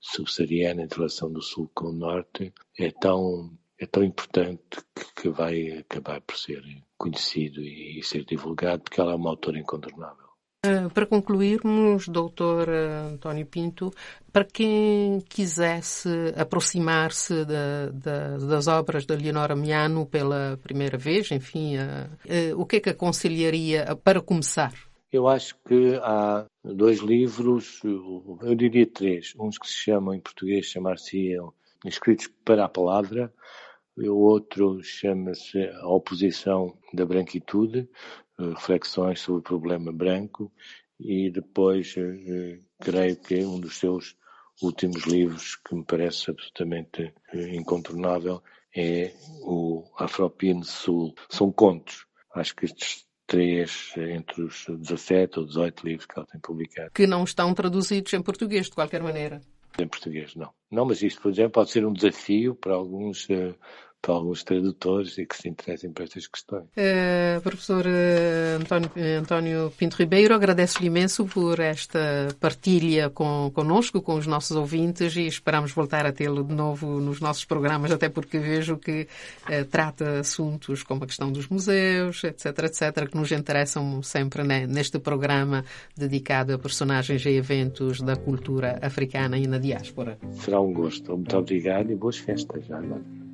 subsaariana 0.00 0.82
em 0.82 0.88
relação 0.88 1.32
do 1.32 1.42
Sul 1.42 1.70
com 1.74 1.88
o 1.88 1.92
Norte, 1.92 2.52
é 2.78 2.90
tão, 2.90 3.50
é 3.78 3.86
tão 3.86 4.04
importante 4.04 4.60
que, 4.94 5.22
que 5.22 5.28
vai 5.28 5.78
acabar 5.78 6.20
por 6.20 6.36
ser 6.36 6.62
conhecido 6.96 7.60
e, 7.60 7.98
e 7.98 8.02
ser 8.02 8.24
divulgado, 8.24 8.82
porque 8.82 9.00
ela 9.00 9.12
é 9.12 9.16
uma 9.16 9.30
autora 9.30 9.58
incontornável. 9.58 10.25
Eh, 10.64 10.88
para 10.92 11.06
concluirmos, 11.06 12.08
doutor 12.08 12.68
eh, 12.68 13.12
António 13.12 13.46
Pinto, 13.46 13.92
para 14.32 14.44
quem 14.44 15.20
quisesse 15.28 16.08
aproximar-se 16.36 17.44
das 17.44 18.66
obras 18.66 19.06
de 19.06 19.16
Leonora 19.16 19.54
Miano 19.54 20.06
pela 20.06 20.58
primeira 20.62 20.98
vez, 20.98 21.30
enfim, 21.30 21.76
uh, 21.78 22.60
o 22.60 22.66
que 22.66 22.76
é 22.76 22.80
que 22.80 22.90
aconselharia 22.90 23.96
para 24.04 24.20
começar? 24.20 24.74
Eu 25.10 25.26
acho 25.26 25.56
que 25.66 25.94
há 26.02 26.44
dois 26.62 26.98
livros, 26.98 27.80
eu 27.84 28.54
diria 28.54 28.86
três, 28.86 29.32
uns 29.38 29.56
que 29.56 29.66
se 29.66 29.74
chamam 29.74 30.12
em 30.12 30.20
português, 30.20 30.66
chamar-se-iam 30.66 31.54
Escritos 31.84 32.28
para 32.44 32.64
a 32.64 32.68
Palavra, 32.68 33.32
o 33.96 34.18
outro 34.18 34.82
chama-se 34.82 35.58
A 35.80 35.88
Oposição 35.88 36.76
da 36.92 37.06
Branquitude, 37.06 37.80
eh, 37.80 38.25
reflexões 38.38 39.20
sobre 39.20 39.40
o 39.40 39.44
problema 39.44 39.92
branco 39.92 40.52
e 40.98 41.30
depois 41.30 41.94
eh, 41.96 42.58
creio 42.80 43.16
que 43.16 43.34
é 43.34 43.46
um 43.46 43.60
dos 43.60 43.78
seus 43.78 44.16
últimos 44.62 45.04
livros 45.04 45.56
que 45.56 45.74
me 45.74 45.84
parece 45.84 46.30
absolutamente 46.30 47.12
eh, 47.32 47.54
incontornável 47.54 48.42
é 48.74 49.14
o 49.42 49.84
Afropine 49.98 50.64
Sul. 50.64 51.14
São 51.30 51.50
contos. 51.50 52.06
Acho 52.34 52.54
que 52.54 52.66
estes 52.66 53.06
três 53.26 53.92
entre 53.96 54.42
os 54.42 54.66
17 54.68 55.40
ou 55.40 55.46
18 55.46 55.86
livros 55.86 56.06
que 56.06 56.18
ela 56.18 56.26
tem 56.26 56.40
publicado. 56.40 56.90
Que 56.92 57.06
não 57.06 57.24
estão 57.24 57.52
traduzidos 57.54 58.12
em 58.12 58.22
português, 58.22 58.66
de 58.66 58.72
qualquer 58.72 59.02
maneira. 59.02 59.40
Em 59.78 59.88
português, 59.88 60.34
não. 60.34 60.52
Não, 60.70 60.84
mas 60.84 61.02
isto, 61.02 61.20
por 61.20 61.30
exemplo, 61.30 61.52
pode 61.52 61.70
ser 61.70 61.86
um 61.86 61.92
desafio 61.92 62.54
para 62.54 62.74
alguns 62.74 63.26
alguns 64.14 64.42
tradutores 64.42 65.18
e 65.18 65.26
que 65.26 65.36
se 65.36 65.48
interessem 65.48 65.90
por 65.90 66.02
estas 66.02 66.26
questões. 66.26 66.64
Uh, 66.64 67.40
professor 67.42 67.84
uh, 67.86 68.60
António, 68.60 68.90
António, 69.20 69.72
Pinto 69.76 69.96
Ribeiro, 69.96 70.34
agradeço-lhe 70.34 70.86
imenso 70.86 71.26
por 71.26 71.60
esta 71.60 72.28
partilha 72.40 73.10
com, 73.10 73.50
conosco, 73.54 74.00
com 74.02 74.14
os 74.14 74.26
nossos 74.26 74.56
ouvintes 74.56 75.16
e 75.16 75.26
esperamos 75.26 75.72
voltar 75.72 76.06
a 76.06 76.12
tê-lo 76.12 76.44
de 76.44 76.54
novo 76.54 77.00
nos 77.00 77.20
nossos 77.20 77.44
programas, 77.44 77.90
até 77.90 78.08
porque 78.08 78.38
vejo 78.38 78.76
que 78.76 79.08
uh, 79.48 79.64
trata 79.70 80.20
assuntos 80.20 80.82
como 80.82 81.04
a 81.04 81.06
questão 81.06 81.30
dos 81.30 81.48
museus, 81.48 82.22
etc, 82.24 82.46
etc, 82.64 83.08
que 83.08 83.16
nos 83.16 83.32
interessam 83.32 84.02
sempre 84.02 84.42
né, 84.42 84.66
neste 84.66 84.98
programa 84.98 85.64
dedicado 85.96 86.54
a 86.54 86.58
personagens 86.58 87.24
e 87.24 87.30
eventos 87.30 88.00
da 88.00 88.16
cultura 88.16 88.78
africana 88.82 89.38
e 89.38 89.46
na 89.46 89.58
diáspora. 89.58 90.18
Será 90.32 90.60
um 90.60 90.72
gosto. 90.72 91.16
Muito 91.16 91.36
obrigado 91.36 91.90
e 91.90 91.94
boas 91.94 92.18
festas 92.18 92.64
já 92.66 92.78
agora. 92.78 93.25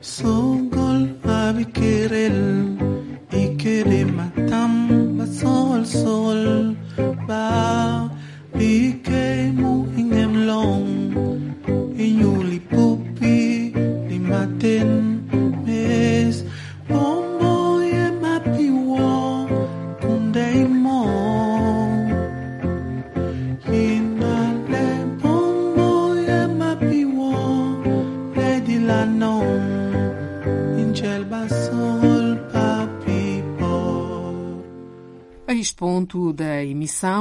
Sogol 0.00 1.00
abikirel 1.24 2.40
ikere 3.42 4.04
matam 4.16 4.72
basol 5.18 5.84
sol 5.84 6.42
ba 7.28 8.08
bike 8.56 9.43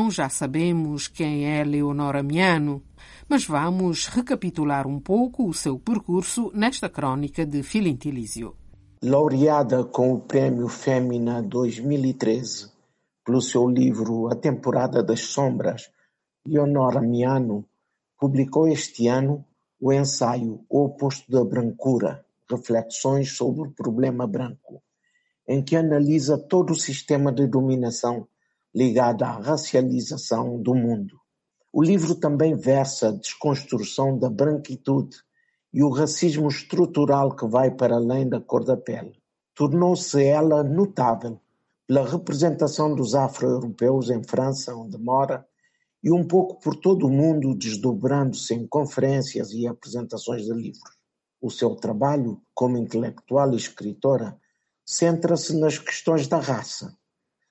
já 0.10 0.30
sabemos 0.30 1.10
quem 1.10 1.46
é 1.46 1.62
Leonora 1.62 2.24
Miano, 2.24 2.82
mas 3.28 3.46
vamos 3.46 4.08
recapitular 4.08 4.88
um 4.88 4.98
pouco 4.98 5.46
o 5.46 5.54
seu 5.54 5.78
percurso 5.78 6.50
nesta 6.54 6.88
crónica 6.88 7.46
de 7.46 7.62
Filintilísio. 7.62 8.56
Laureada 9.04 9.84
com 9.84 10.14
o 10.14 10.22
Prêmio 10.22 10.70
Fémina 10.70 11.42
2013 11.42 12.72
pelo 13.26 13.42
seu 13.42 13.68
livro 13.68 14.30
A 14.32 14.36
Temporada 14.36 15.04
das 15.04 15.20
Sombras, 15.20 15.92
Leonora 16.48 17.02
Miano 17.02 17.66
publicou 18.18 18.70
este 18.70 19.10
ano 19.10 19.44
o 19.82 19.92
ensaio 19.92 20.64
O 20.70 20.86
Oposto 20.86 21.30
da 21.30 21.44
Brancura, 21.44 22.24
Reflexões 22.50 23.36
sobre 23.36 23.68
o 23.68 23.72
Problema 23.72 24.26
Branco, 24.26 24.82
em 25.46 25.62
que 25.62 25.76
analisa 25.76 26.38
todo 26.38 26.72
o 26.72 26.80
sistema 26.80 27.34
de 27.34 27.46
dominação 27.48 28.30
ligado 28.76 29.24
à 29.24 29.32
racialização 29.32 30.62
do 30.62 30.74
mundo. 30.74 31.20
O 31.72 31.84
livro 31.84 32.16
também 32.16 32.56
versa 32.56 33.10
a 33.10 33.12
desconstrução 33.12 34.18
da 34.18 34.30
branquitude 34.30 35.18
e 35.74 35.84
o 35.84 35.90
racismo 35.90 36.48
estrutural 36.48 37.36
que 37.36 37.48
vai 37.48 37.72
para 37.72 37.96
além 37.96 38.30
da 38.30 38.40
cor 38.40 38.64
da 38.64 38.78
pele. 38.78 39.22
Tornou-se 39.56 40.24
ela 40.24 40.64
notável 40.64 41.40
pela 41.88 42.08
representação 42.08 42.96
dos 42.96 43.16
afro-europeus 43.16 44.10
em 44.10 44.24
França, 44.24 44.76
onde 44.76 44.98
mora, 44.98 45.46
e 46.04 46.12
um 46.12 46.28
pouco 46.28 46.60
por 46.60 46.76
todo 46.76 47.08
o 47.08 47.12
mundo, 47.12 47.56
desdobrando-se 47.56 48.54
em 48.54 48.68
conferências 48.68 49.52
e 49.52 49.68
apresentações 49.68 50.44
de 50.44 50.54
livros. 50.54 50.98
O 51.42 51.50
seu 51.50 51.76
trabalho, 51.76 52.42
como 52.54 52.78
intelectual 52.78 53.54
e 53.54 53.58
escritora, 53.58 54.38
centra-se 54.86 55.58
nas 55.58 55.78
questões 55.78 56.28
da 56.28 56.40
raça, 56.40 56.96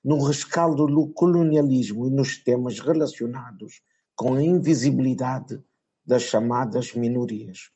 no 0.03 0.21
rescaldo 0.23 0.85
do 0.85 1.07
colonialismo 1.07 2.07
e 2.07 2.11
nos 2.11 2.37
temas 2.37 2.79
relacionados 2.79 3.81
com 4.15 4.35
a 4.35 4.43
invisibilidade 4.43 5.63
das 6.05 6.23
chamadas 6.23 6.93
minorias. 6.93 7.71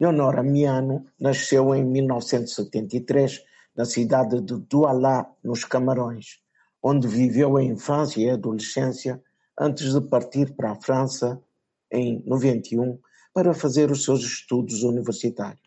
Leonora 0.00 0.42
Miano 0.42 1.04
nasceu 1.20 1.74
em 1.74 1.84
1973 1.84 3.44
na 3.76 3.84
cidade 3.84 4.40
de 4.40 4.56
Douala, 4.56 5.30
nos 5.44 5.64
Camarões, 5.64 6.40
onde 6.82 7.06
viveu 7.06 7.56
a 7.56 7.62
infância 7.62 8.20
e 8.20 8.30
a 8.30 8.34
adolescência 8.34 9.22
antes 9.58 9.92
de 9.92 10.00
partir 10.00 10.54
para 10.54 10.72
a 10.72 10.80
França 10.80 11.42
em 11.92 12.22
91 12.24 12.98
para 13.34 13.52
fazer 13.54 13.90
os 13.90 14.04
seus 14.04 14.22
estudos 14.22 14.82
universitários. 14.82 15.60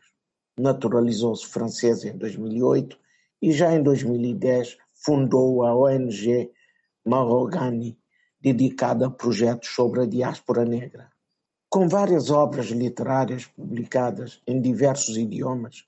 Naturalizou-se 0.57 1.45
francesa 1.45 2.09
em 2.09 2.17
2008 2.17 2.97
e 3.41 3.51
já 3.51 3.73
em 3.73 3.83
2010 3.83 4.77
fundou 5.03 5.63
a 5.63 5.75
ONG 5.75 6.51
Marogani, 7.05 7.97
dedicada 8.39 9.07
a 9.07 9.09
projetos 9.09 9.69
sobre 9.69 10.01
a 10.01 10.05
diáspora 10.05 10.63
negra. 10.63 11.11
Com 11.69 11.87
várias 11.87 12.29
obras 12.29 12.67
literárias 12.67 13.45
publicadas 13.45 14.41
em 14.45 14.61
diversos 14.61 15.17
idiomas, 15.17 15.85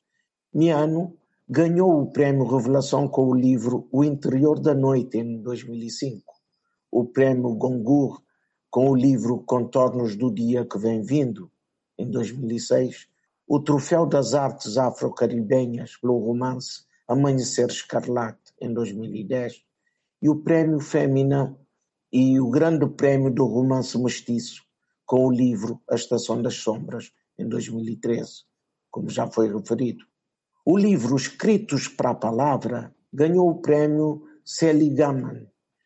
Miano 0.53 1.15
ganhou 1.47 2.01
o 2.01 2.11
Prémio 2.11 2.45
Revelação 2.45 3.07
com 3.07 3.25
o 3.25 3.35
livro 3.35 3.87
O 3.91 4.03
Interior 4.03 4.59
da 4.59 4.73
Noite 4.73 5.17
em 5.17 5.41
2005, 5.41 6.33
o 6.91 7.05
Prémio 7.05 7.53
Goncourt 7.53 8.23
com 8.71 8.89
o 8.89 8.95
livro 8.95 9.43
Contornos 9.45 10.15
do 10.15 10.33
Dia 10.33 10.65
que 10.65 10.79
Vem 10.79 11.03
Vindo 11.03 11.51
em 11.97 12.09
2006, 12.09 13.07
o 13.47 13.59
Troféu 13.59 14.07
das 14.07 14.33
Artes 14.33 14.77
Afro-Caribenhas 14.77 15.97
pelo 15.97 16.17
romance 16.17 16.85
Amanhecer 17.07 17.67
Escarlate 17.67 18.42
em 18.65 18.73
2010 18.73 19.61
e 20.21 20.29
o 20.29 20.41
Prémio 20.41 20.79
Fémina 20.79 21.57
e 22.11 22.39
o 22.39 22.49
Grande 22.49 22.87
Prémio 22.87 23.29
do 23.29 23.45
Romance 23.45 23.97
Mestiço 23.97 24.63
com 25.05 25.27
o 25.27 25.31
livro 25.31 25.81
A 25.89 25.95
Estação 25.95 26.41
das 26.41 26.55
Sombras 26.55 27.11
em 27.37 27.47
2013, 27.47 28.43
como 28.89 29.09
já 29.09 29.27
foi 29.27 29.53
referido. 29.53 30.05
O 30.65 30.77
livro 30.77 31.15
Escritos 31.15 31.87
para 31.87 32.11
a 32.11 32.15
Palavra 32.15 32.95
ganhou 33.11 33.49
o 33.49 33.61
prémio 33.61 34.23
Seligaman 34.45 35.45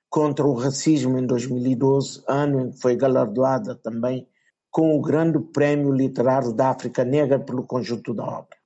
contra 0.10 0.46
o 0.46 0.54
racismo 0.54 1.18
em 1.18 1.26
2012, 1.26 2.24
ano 2.28 2.62
em 2.62 2.72
que 2.72 2.80
foi 2.80 2.96
galardoada 2.96 3.76
também 3.76 4.28
com 4.70 4.96
o 4.96 5.02
Grande 5.02 5.40
Prémio 5.40 5.92
Literário 5.92 6.54
da 6.54 6.70
África 6.70 7.04
Negra 7.04 7.40
pelo 7.40 7.63
conjunto 7.63 8.13
da 8.13 8.24
obra. 8.24 8.58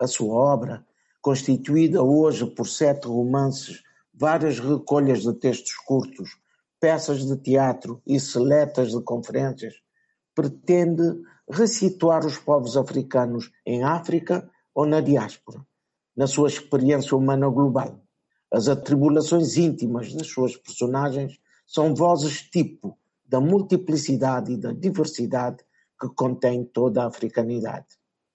A 0.00 0.06
sua 0.06 0.34
obra, 0.34 0.86
constituída 1.20 2.02
hoje 2.02 2.46
por 2.46 2.66
sete 2.66 3.06
romances, 3.06 3.82
várias 4.12 4.58
recolhas 4.58 5.22
de 5.22 5.32
textos 5.34 5.74
curtos, 5.76 6.38
peças 6.80 7.26
de 7.26 7.36
teatro 7.36 8.02
e 8.06 8.18
seletas 8.18 8.90
de 8.92 9.02
conferências, 9.02 9.74
pretende 10.34 11.20
resituar 11.48 12.24
os 12.24 12.38
povos 12.38 12.76
africanos 12.76 13.50
em 13.66 13.82
África 13.82 14.48
ou 14.74 14.86
na 14.86 15.00
diáspora, 15.00 15.64
na 16.16 16.26
sua 16.26 16.48
experiência 16.48 17.16
humana 17.16 17.48
global. 17.48 18.00
As 18.52 18.68
atribulações 18.68 19.56
íntimas 19.56 20.12
das 20.14 20.28
suas 20.28 20.56
personagens 20.56 21.38
são 21.66 21.94
vozes 21.94 22.42
tipo 22.42 22.98
da 23.24 23.40
multiplicidade 23.40 24.52
e 24.52 24.56
da 24.56 24.72
diversidade 24.72 25.58
que 26.00 26.08
contém 26.08 26.64
toda 26.64 27.02
a 27.02 27.06
africanidade. 27.06 27.86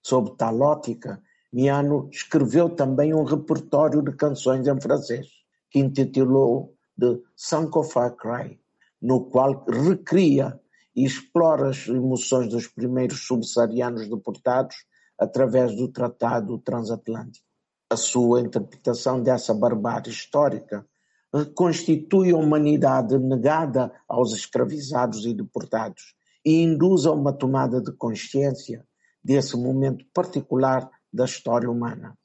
Sob 0.01 0.35
tal 0.37 0.61
ótica, 0.61 1.21
Miano 1.55 2.09
escreveu 2.11 2.69
também 2.69 3.13
um 3.13 3.23
repertório 3.23 4.01
de 4.01 4.11
canções 4.11 4.67
em 4.67 4.81
francês, 4.81 5.29
que 5.71 5.79
intitulou 5.79 6.75
de 6.97 7.17
Sankofa 7.33 8.11
Cry, 8.11 8.59
no 9.01 9.29
qual 9.29 9.63
recria 9.63 10.59
e 10.93 11.05
explora 11.05 11.69
as 11.69 11.87
emoções 11.87 12.49
dos 12.49 12.67
primeiros 12.67 13.25
subsaarianos 13.25 14.09
deportados 14.09 14.75
através 15.17 15.73
do 15.73 15.87
Tratado 15.87 16.57
Transatlântico. 16.57 17.45
A 17.89 17.95
sua 17.95 18.41
interpretação 18.41 19.23
dessa 19.23 19.53
barbárie 19.53 20.11
histórica 20.11 20.85
reconstitui 21.33 22.31
a 22.31 22.37
humanidade 22.37 23.17
negada 23.17 23.93
aos 24.09 24.33
escravizados 24.33 25.25
e 25.25 25.33
deportados 25.33 26.15
e 26.43 26.61
induz 26.61 27.05
a 27.05 27.13
uma 27.13 27.31
tomada 27.31 27.79
de 27.81 27.93
consciência 27.93 28.85
desse 29.23 29.55
momento 29.55 30.03
particular 30.13 30.91
da 31.15 31.25
história 31.25 31.71
humana. 31.71 32.17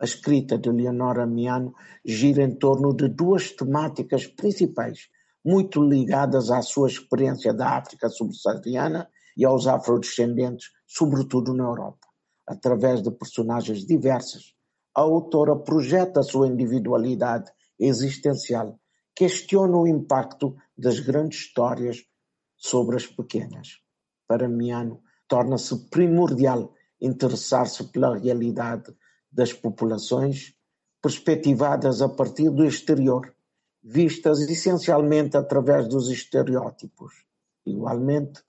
A 0.00 0.04
escrita 0.04 0.56
de 0.56 0.70
Leonora 0.70 1.26
Miano 1.26 1.74
gira 2.02 2.42
em 2.42 2.54
torno 2.56 2.94
de 2.94 3.08
duas 3.08 3.50
temáticas 3.50 4.26
principais, 4.26 5.08
muito 5.44 5.82
ligadas 5.82 6.50
à 6.50 6.62
sua 6.62 6.88
experiência 6.88 7.52
da 7.52 7.76
África 7.76 8.08
subsaariana 8.08 9.08
e 9.36 9.44
aos 9.44 9.66
afrodescendentes, 9.66 10.70
sobretudo 10.86 11.52
na 11.54 11.64
Europa. 11.64 12.08
Através 12.46 13.02
de 13.02 13.10
personagens 13.10 13.84
diversas, 13.84 14.54
a 14.96 15.02
autora 15.02 15.54
projeta 15.54 16.20
a 16.20 16.22
sua 16.22 16.48
individualidade 16.48 17.50
existencial, 17.78 18.80
questiona 19.14 19.76
o 19.76 19.86
impacto 19.86 20.56
das 20.76 20.98
grandes 20.98 21.40
histórias 21.40 21.98
sobre 22.56 22.96
as 22.96 23.06
pequenas. 23.06 23.80
Para 24.26 24.48
Miano, 24.48 25.02
torna-se 25.28 25.88
primordial 25.90 26.72
interessar-se 27.00 27.84
pela 27.84 28.16
realidade 28.16 28.94
das 29.32 29.52
populações 29.52 30.54
perspectivadas 31.02 32.02
a 32.02 32.08
partir 32.08 32.50
do 32.50 32.64
exterior, 32.64 33.34
vistas 33.82 34.40
essencialmente 34.40 35.36
através 35.36 35.88
dos 35.88 36.10
estereótipos. 36.10 37.24
Igualmente, 37.64 38.42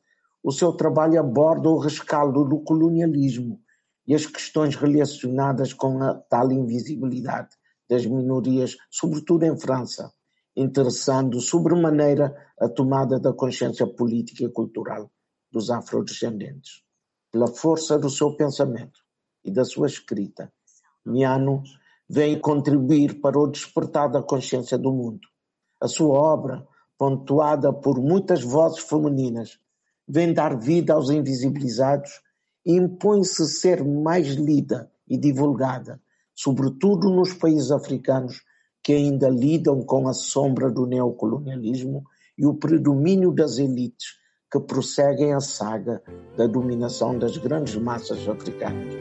o 0.44 0.52
seu 0.52 0.74
trabalho 0.74 1.20
aborda 1.20 1.70
o 1.70 1.78
rescaldo 1.78 2.44
do 2.44 2.60
colonialismo 2.60 3.62
e 4.08 4.16
as 4.16 4.26
questões 4.26 4.76
relacionadas 4.76 5.74
com 5.74 6.02
a 6.02 6.16
tal 6.16 6.52
invisibilidade 6.52 7.50
das 7.88 8.06
minorias, 8.06 8.76
sobretudo 8.90 9.46
em 9.46 9.58
França, 9.58 10.12
interessando 10.56 11.40
sobremaneira 11.40 12.36
a 12.60 12.68
tomada 12.68 13.20
da 13.20 13.32
consciência 13.32 13.88
política 13.88 14.44
e 14.44 14.50
cultural 14.50 15.12
dos 15.52 15.70
afrodescendentes. 15.70 16.84
Pela 17.32 17.48
força 17.48 17.98
do 17.98 18.10
seu 18.10 18.36
pensamento 18.36 19.00
e 19.41 19.50
da 19.50 19.63
sua 19.63 19.88
escrita, 19.88 20.52
Miano 21.06 21.63
vem 22.10 22.38
contribuir 22.38 23.22
para 23.22 23.39
o 23.39 23.48
despertar 23.48 24.12
da 24.12 24.22
consciência 24.22 24.78
do 24.78 24.91
mundo. 24.91 25.22
A 25.80 25.88
sua 25.88 26.20
obra, 26.20 26.67
pontuada 26.98 27.72
por 27.72 28.02
muitas 28.02 28.44
vozes 28.44 28.80
femininas, 28.80 29.58
vem 30.06 30.34
dar 30.34 30.60
vida 30.60 30.94
aos 30.94 31.10
invisibilizados 31.10 32.22
e 32.65 32.74
impõe-se 32.74 33.48
ser 33.48 33.82
mais 33.82 34.28
lida 34.28 34.91
e 35.08 35.17
divulgada, 35.17 36.02
sobretudo 36.36 37.10
nos 37.10 37.34
países 37.34 37.72
africanos 37.72 38.44
que 38.84 38.91
ainda 38.91 39.30
lidam 39.30 39.82
com 39.84 40.06
a 40.10 40.13
sombra 40.13 40.70
do 40.70 40.86
neocolonialismo 40.86 42.04
e 42.38 42.46
o 42.46 42.56
predomínio 42.56 43.32
das 43.32 43.58
elites 43.58 44.21
que 44.52 44.60
prosseguem 44.60 45.34
a 45.34 45.40
saga 45.40 46.04
da 46.36 46.46
dominação 46.46 47.18
das 47.18 47.38
grandes 47.38 47.76
massas 47.76 48.28
africanas. 48.28 48.94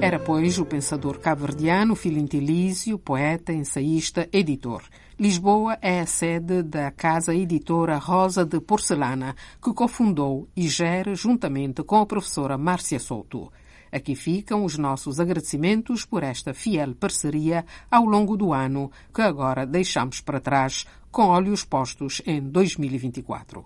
Era, 0.00 0.20
pois, 0.20 0.58
o 0.58 0.64
pensador 0.64 1.18
cabo-verdiano 1.18 1.96
Filinto 1.96 2.36
Elísio, 2.36 2.98
poeta, 2.98 3.52
ensaísta, 3.52 4.28
editor. 4.32 4.82
Lisboa 5.18 5.76
é 5.82 6.00
a 6.00 6.06
sede 6.06 6.62
da 6.62 6.92
casa 6.92 7.34
editora 7.34 7.98
Rosa 7.98 8.44
de 8.44 8.60
Porcelana, 8.60 9.34
que 9.60 9.74
cofundou 9.74 10.48
e 10.56 10.68
gera 10.68 11.16
juntamente 11.16 11.82
com 11.82 11.96
a 11.96 12.06
professora 12.06 12.56
Márcia 12.56 13.00
Souto. 13.00 13.50
Aqui 13.90 14.14
ficam 14.14 14.64
os 14.64 14.76
nossos 14.76 15.18
agradecimentos 15.18 16.04
por 16.04 16.22
esta 16.22 16.52
fiel 16.52 16.94
parceria 16.94 17.64
ao 17.90 18.04
longo 18.04 18.36
do 18.36 18.52
ano 18.52 18.90
que 19.14 19.22
agora 19.22 19.66
deixamos 19.66 20.20
para 20.20 20.40
trás 20.40 20.86
com 21.10 21.26
olhos 21.28 21.64
postos 21.64 22.20
em 22.26 22.40
2024. 22.40 23.64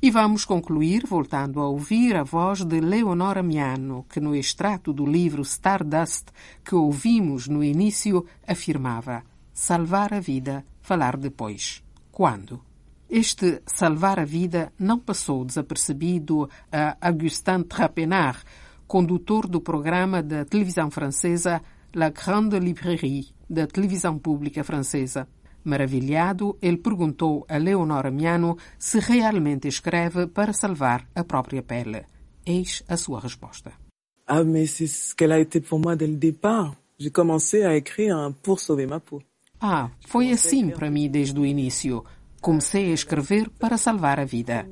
E 0.00 0.10
vamos 0.10 0.44
concluir 0.44 1.04
voltando 1.06 1.60
a 1.60 1.68
ouvir 1.68 2.16
a 2.16 2.22
voz 2.22 2.64
de 2.64 2.80
Leonora 2.80 3.42
Miano, 3.42 4.06
que 4.08 4.20
no 4.20 4.34
extrato 4.34 4.92
do 4.92 5.04
livro 5.04 5.42
Stardust 5.42 6.28
que 6.64 6.74
ouvimos 6.74 7.48
no 7.48 7.62
início 7.62 8.24
afirmava: 8.46 9.24
salvar 9.52 10.14
a 10.14 10.20
vida, 10.20 10.64
falar 10.80 11.16
depois. 11.16 11.82
Quando? 12.10 12.60
Este 13.08 13.62
salvar 13.66 14.18
a 14.18 14.24
vida 14.24 14.72
não 14.78 14.98
passou 14.98 15.44
desapercebido 15.44 16.48
a 16.72 16.96
Augustin 17.00 17.62
Trapenard, 17.62 18.38
condutor 18.94 19.48
do 19.48 19.60
programa 19.60 20.22
da 20.22 20.44
televisão 20.44 20.88
francesa 20.88 21.60
La 21.96 22.10
Grande 22.10 22.60
Librairie, 22.60 23.34
da 23.50 23.66
televisão 23.66 24.16
pública 24.20 24.62
francesa. 24.62 25.26
Maravilhado, 25.64 26.56
ele 26.62 26.76
perguntou 26.76 27.44
a 27.48 27.56
Leonora 27.56 28.12
Miano 28.12 28.56
se 28.78 29.00
realmente 29.00 29.66
escreve 29.66 30.28
para 30.28 30.52
salvar 30.52 31.08
a 31.12 31.24
própria 31.24 31.60
pele. 31.60 32.04
Eis 32.46 32.84
a 32.86 32.96
sua 32.96 33.18
resposta. 33.18 33.72
Ah, 34.28 34.44
mais 34.44 34.70
c'est 34.70 34.86
ce 34.86 35.12
qu'elle 35.12 35.32
a 35.32 35.40
été 35.40 35.60
pour 35.60 35.80
moi 35.80 35.96
dès 35.96 36.06
le 36.06 36.16
départ. 36.16 36.76
J'ai 36.96 37.10
commencé 37.10 37.64
à 37.64 37.74
écrire 37.74 38.32
pour 38.44 38.60
sauver 38.60 38.86
ma 38.86 39.00
peau. 39.00 39.20
Ah, 39.60 39.90
foi 40.06 40.30
assim 40.30 40.70
para 40.70 40.88
mim 40.88 41.08
desde 41.08 41.36
o 41.40 41.44
início. 41.44 42.04
Comecei 42.44 42.90
a 42.90 42.94
escrever 42.94 43.48
para 43.48 43.78
salvar 43.78 44.20
a 44.20 44.24
vida. 44.26 44.68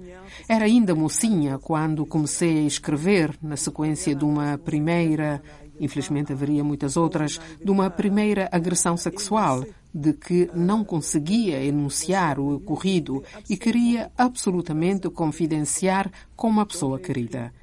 Era 0.46 0.66
ainda 0.66 0.94
mocinha 0.94 1.58
quando 1.58 2.04
comecei 2.04 2.58
a 2.58 2.66
escrever, 2.66 3.35
na 3.40 3.56
sequência 3.56 4.14
de 4.14 4.26
uma 4.26 4.58
primeira, 4.58 5.42
infelizmente 5.80 6.35
haveria 6.35 6.62
muitas 6.62 6.98
outras, 6.98 7.40
de 7.64 7.70
uma 7.70 7.88
primeira 7.88 8.46
agressão 8.52 8.94
sexual, 8.98 9.64
de 9.94 10.12
que 10.12 10.50
não 10.54 10.85
conseguia 10.85 11.64
enunciar 11.64 12.38
o 12.38 12.56
ocorrido 12.56 13.24
e 13.48 13.56
queria 13.56 14.12
absolutamente 14.18 15.08
confidenciar 15.08 16.12
com 16.37 16.48
uma 16.48 16.66
pessoa 16.66 16.98
querida. 16.98 17.54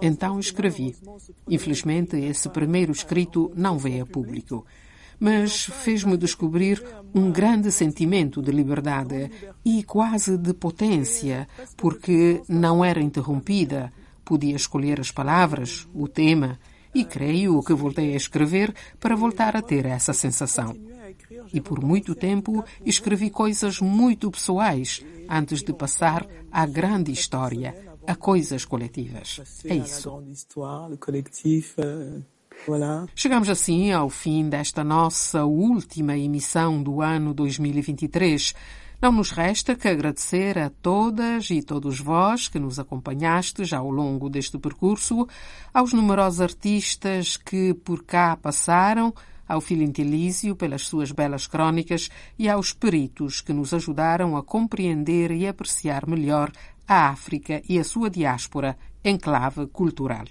Então 0.00 0.40
escrevi. 0.40 0.96
Infelizmente, 1.46 2.16
esse 2.16 2.48
primeiro 2.48 2.92
escrito 2.92 3.52
não 3.54 3.76
veio 3.76 4.04
a 4.04 4.06
público 4.06 4.64
mas 5.20 5.66
fez-me 5.66 6.16
descobrir 6.16 6.82
um 7.14 7.30
grande 7.30 7.70
sentimento 7.70 8.40
de 8.40 8.50
liberdade 8.50 9.30
e 9.62 9.84
quase 9.84 10.38
de 10.38 10.54
potência, 10.54 11.46
porque 11.76 12.42
não 12.48 12.82
era 12.82 13.02
interrompida, 13.02 13.92
podia 14.24 14.56
escolher 14.56 14.98
as 14.98 15.10
palavras, 15.10 15.86
o 15.94 16.08
tema, 16.08 16.58
e 16.94 17.04
creio 17.04 17.62
que 17.62 17.74
voltei 17.74 18.14
a 18.14 18.16
escrever 18.16 18.74
para 18.98 19.14
voltar 19.14 19.56
a 19.56 19.62
ter 19.62 19.84
essa 19.86 20.12
sensação. 20.12 20.74
E 21.52 21.60
por 21.60 21.84
muito 21.84 22.14
tempo 22.14 22.64
escrevi 22.84 23.30
coisas 23.30 23.80
muito 23.80 24.30
pessoais 24.30 25.04
antes 25.28 25.62
de 25.62 25.72
passar 25.72 26.26
à 26.50 26.66
grande 26.66 27.12
história, 27.12 27.74
a 28.06 28.14
coisas 28.14 28.64
coletivas. 28.64 29.40
É 29.64 29.74
isso. 29.74 30.22
Voilà. 32.66 33.06
Chegamos 33.14 33.48
assim 33.48 33.90
ao 33.92 34.08
fim 34.08 34.48
desta 34.48 34.84
nossa 34.84 35.44
última 35.44 36.16
emissão 36.16 36.82
do 36.82 37.00
ano 37.00 37.32
2023. 37.32 38.54
Não 39.00 39.10
nos 39.10 39.30
resta 39.30 39.74
que 39.74 39.88
agradecer 39.88 40.58
a 40.58 40.68
todas 40.68 41.48
e 41.48 41.62
todos 41.62 41.98
vós 41.98 42.48
que 42.48 42.58
nos 42.58 42.78
acompanhastes 42.78 43.72
ao 43.72 43.90
longo 43.90 44.28
deste 44.28 44.58
percurso, 44.58 45.26
aos 45.72 45.94
numerosos 45.94 46.42
artistas 46.42 47.38
que 47.38 47.72
por 47.72 48.04
cá 48.04 48.36
passaram, 48.36 49.14
ao 49.48 49.60
Filintilísio 49.60 50.54
pelas 50.54 50.82
suas 50.82 51.12
belas 51.12 51.46
crônicas 51.46 52.10
e 52.38 52.48
aos 52.48 52.74
peritos 52.74 53.40
que 53.40 53.54
nos 53.54 53.72
ajudaram 53.72 54.36
a 54.36 54.42
compreender 54.42 55.30
e 55.30 55.48
apreciar 55.48 56.06
melhor 56.06 56.52
a 56.86 57.08
África 57.08 57.62
e 57.68 57.78
a 57.78 57.84
sua 57.84 58.10
diáspora 58.10 58.76
em 59.02 59.16
clave 59.16 59.66
cultural. 59.68 60.26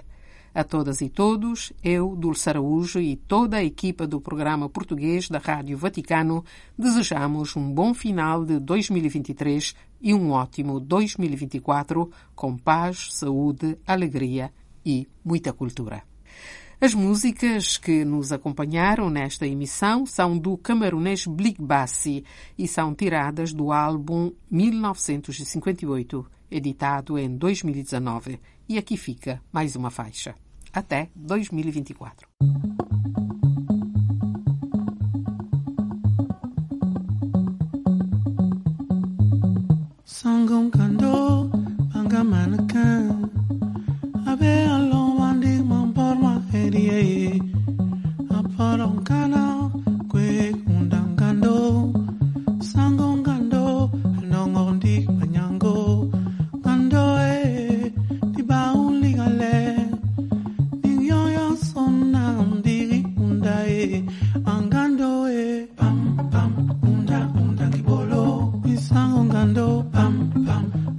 A 0.59 0.63
todas 0.65 0.99
e 0.99 1.07
todos, 1.07 1.71
eu, 1.81 2.17
Dulce 2.17 2.49
Araújo 2.49 2.99
e 2.99 3.15
toda 3.15 3.55
a 3.55 3.63
equipa 3.63 4.05
do 4.05 4.19
programa 4.19 4.67
português 4.67 5.29
da 5.29 5.37
Rádio 5.37 5.77
Vaticano 5.77 6.43
desejamos 6.77 7.55
um 7.55 7.71
bom 7.71 7.93
final 7.93 8.43
de 8.43 8.59
2023 8.59 9.73
e 10.01 10.13
um 10.13 10.31
ótimo 10.31 10.77
2024 10.81 12.11
com 12.35 12.57
paz, 12.57 13.07
saúde, 13.13 13.77
alegria 13.87 14.51
e 14.85 15.07
muita 15.23 15.53
cultura. 15.53 16.03
As 16.81 16.93
músicas 16.93 17.77
que 17.77 18.03
nos 18.03 18.33
acompanharam 18.33 19.09
nesta 19.09 19.47
emissão 19.47 20.05
são 20.05 20.37
do 20.37 20.57
camerunês 20.57 21.25
Blik 21.25 21.61
Bassi 21.61 22.25
e 22.57 22.67
são 22.67 22.93
tiradas 22.93 23.53
do 23.53 23.71
álbum 23.71 24.33
1958, 24.51 26.25
editado 26.51 27.17
em 27.17 27.33
2019. 27.33 28.41
E 28.67 28.77
aqui 28.77 28.97
fica 28.97 29.41
mais 29.53 29.77
uma 29.77 29.89
faixa. 29.89 30.35
Até 30.73 31.09
2024. 31.15 32.27
Pam, 69.59 69.83
pam, 69.91 70.98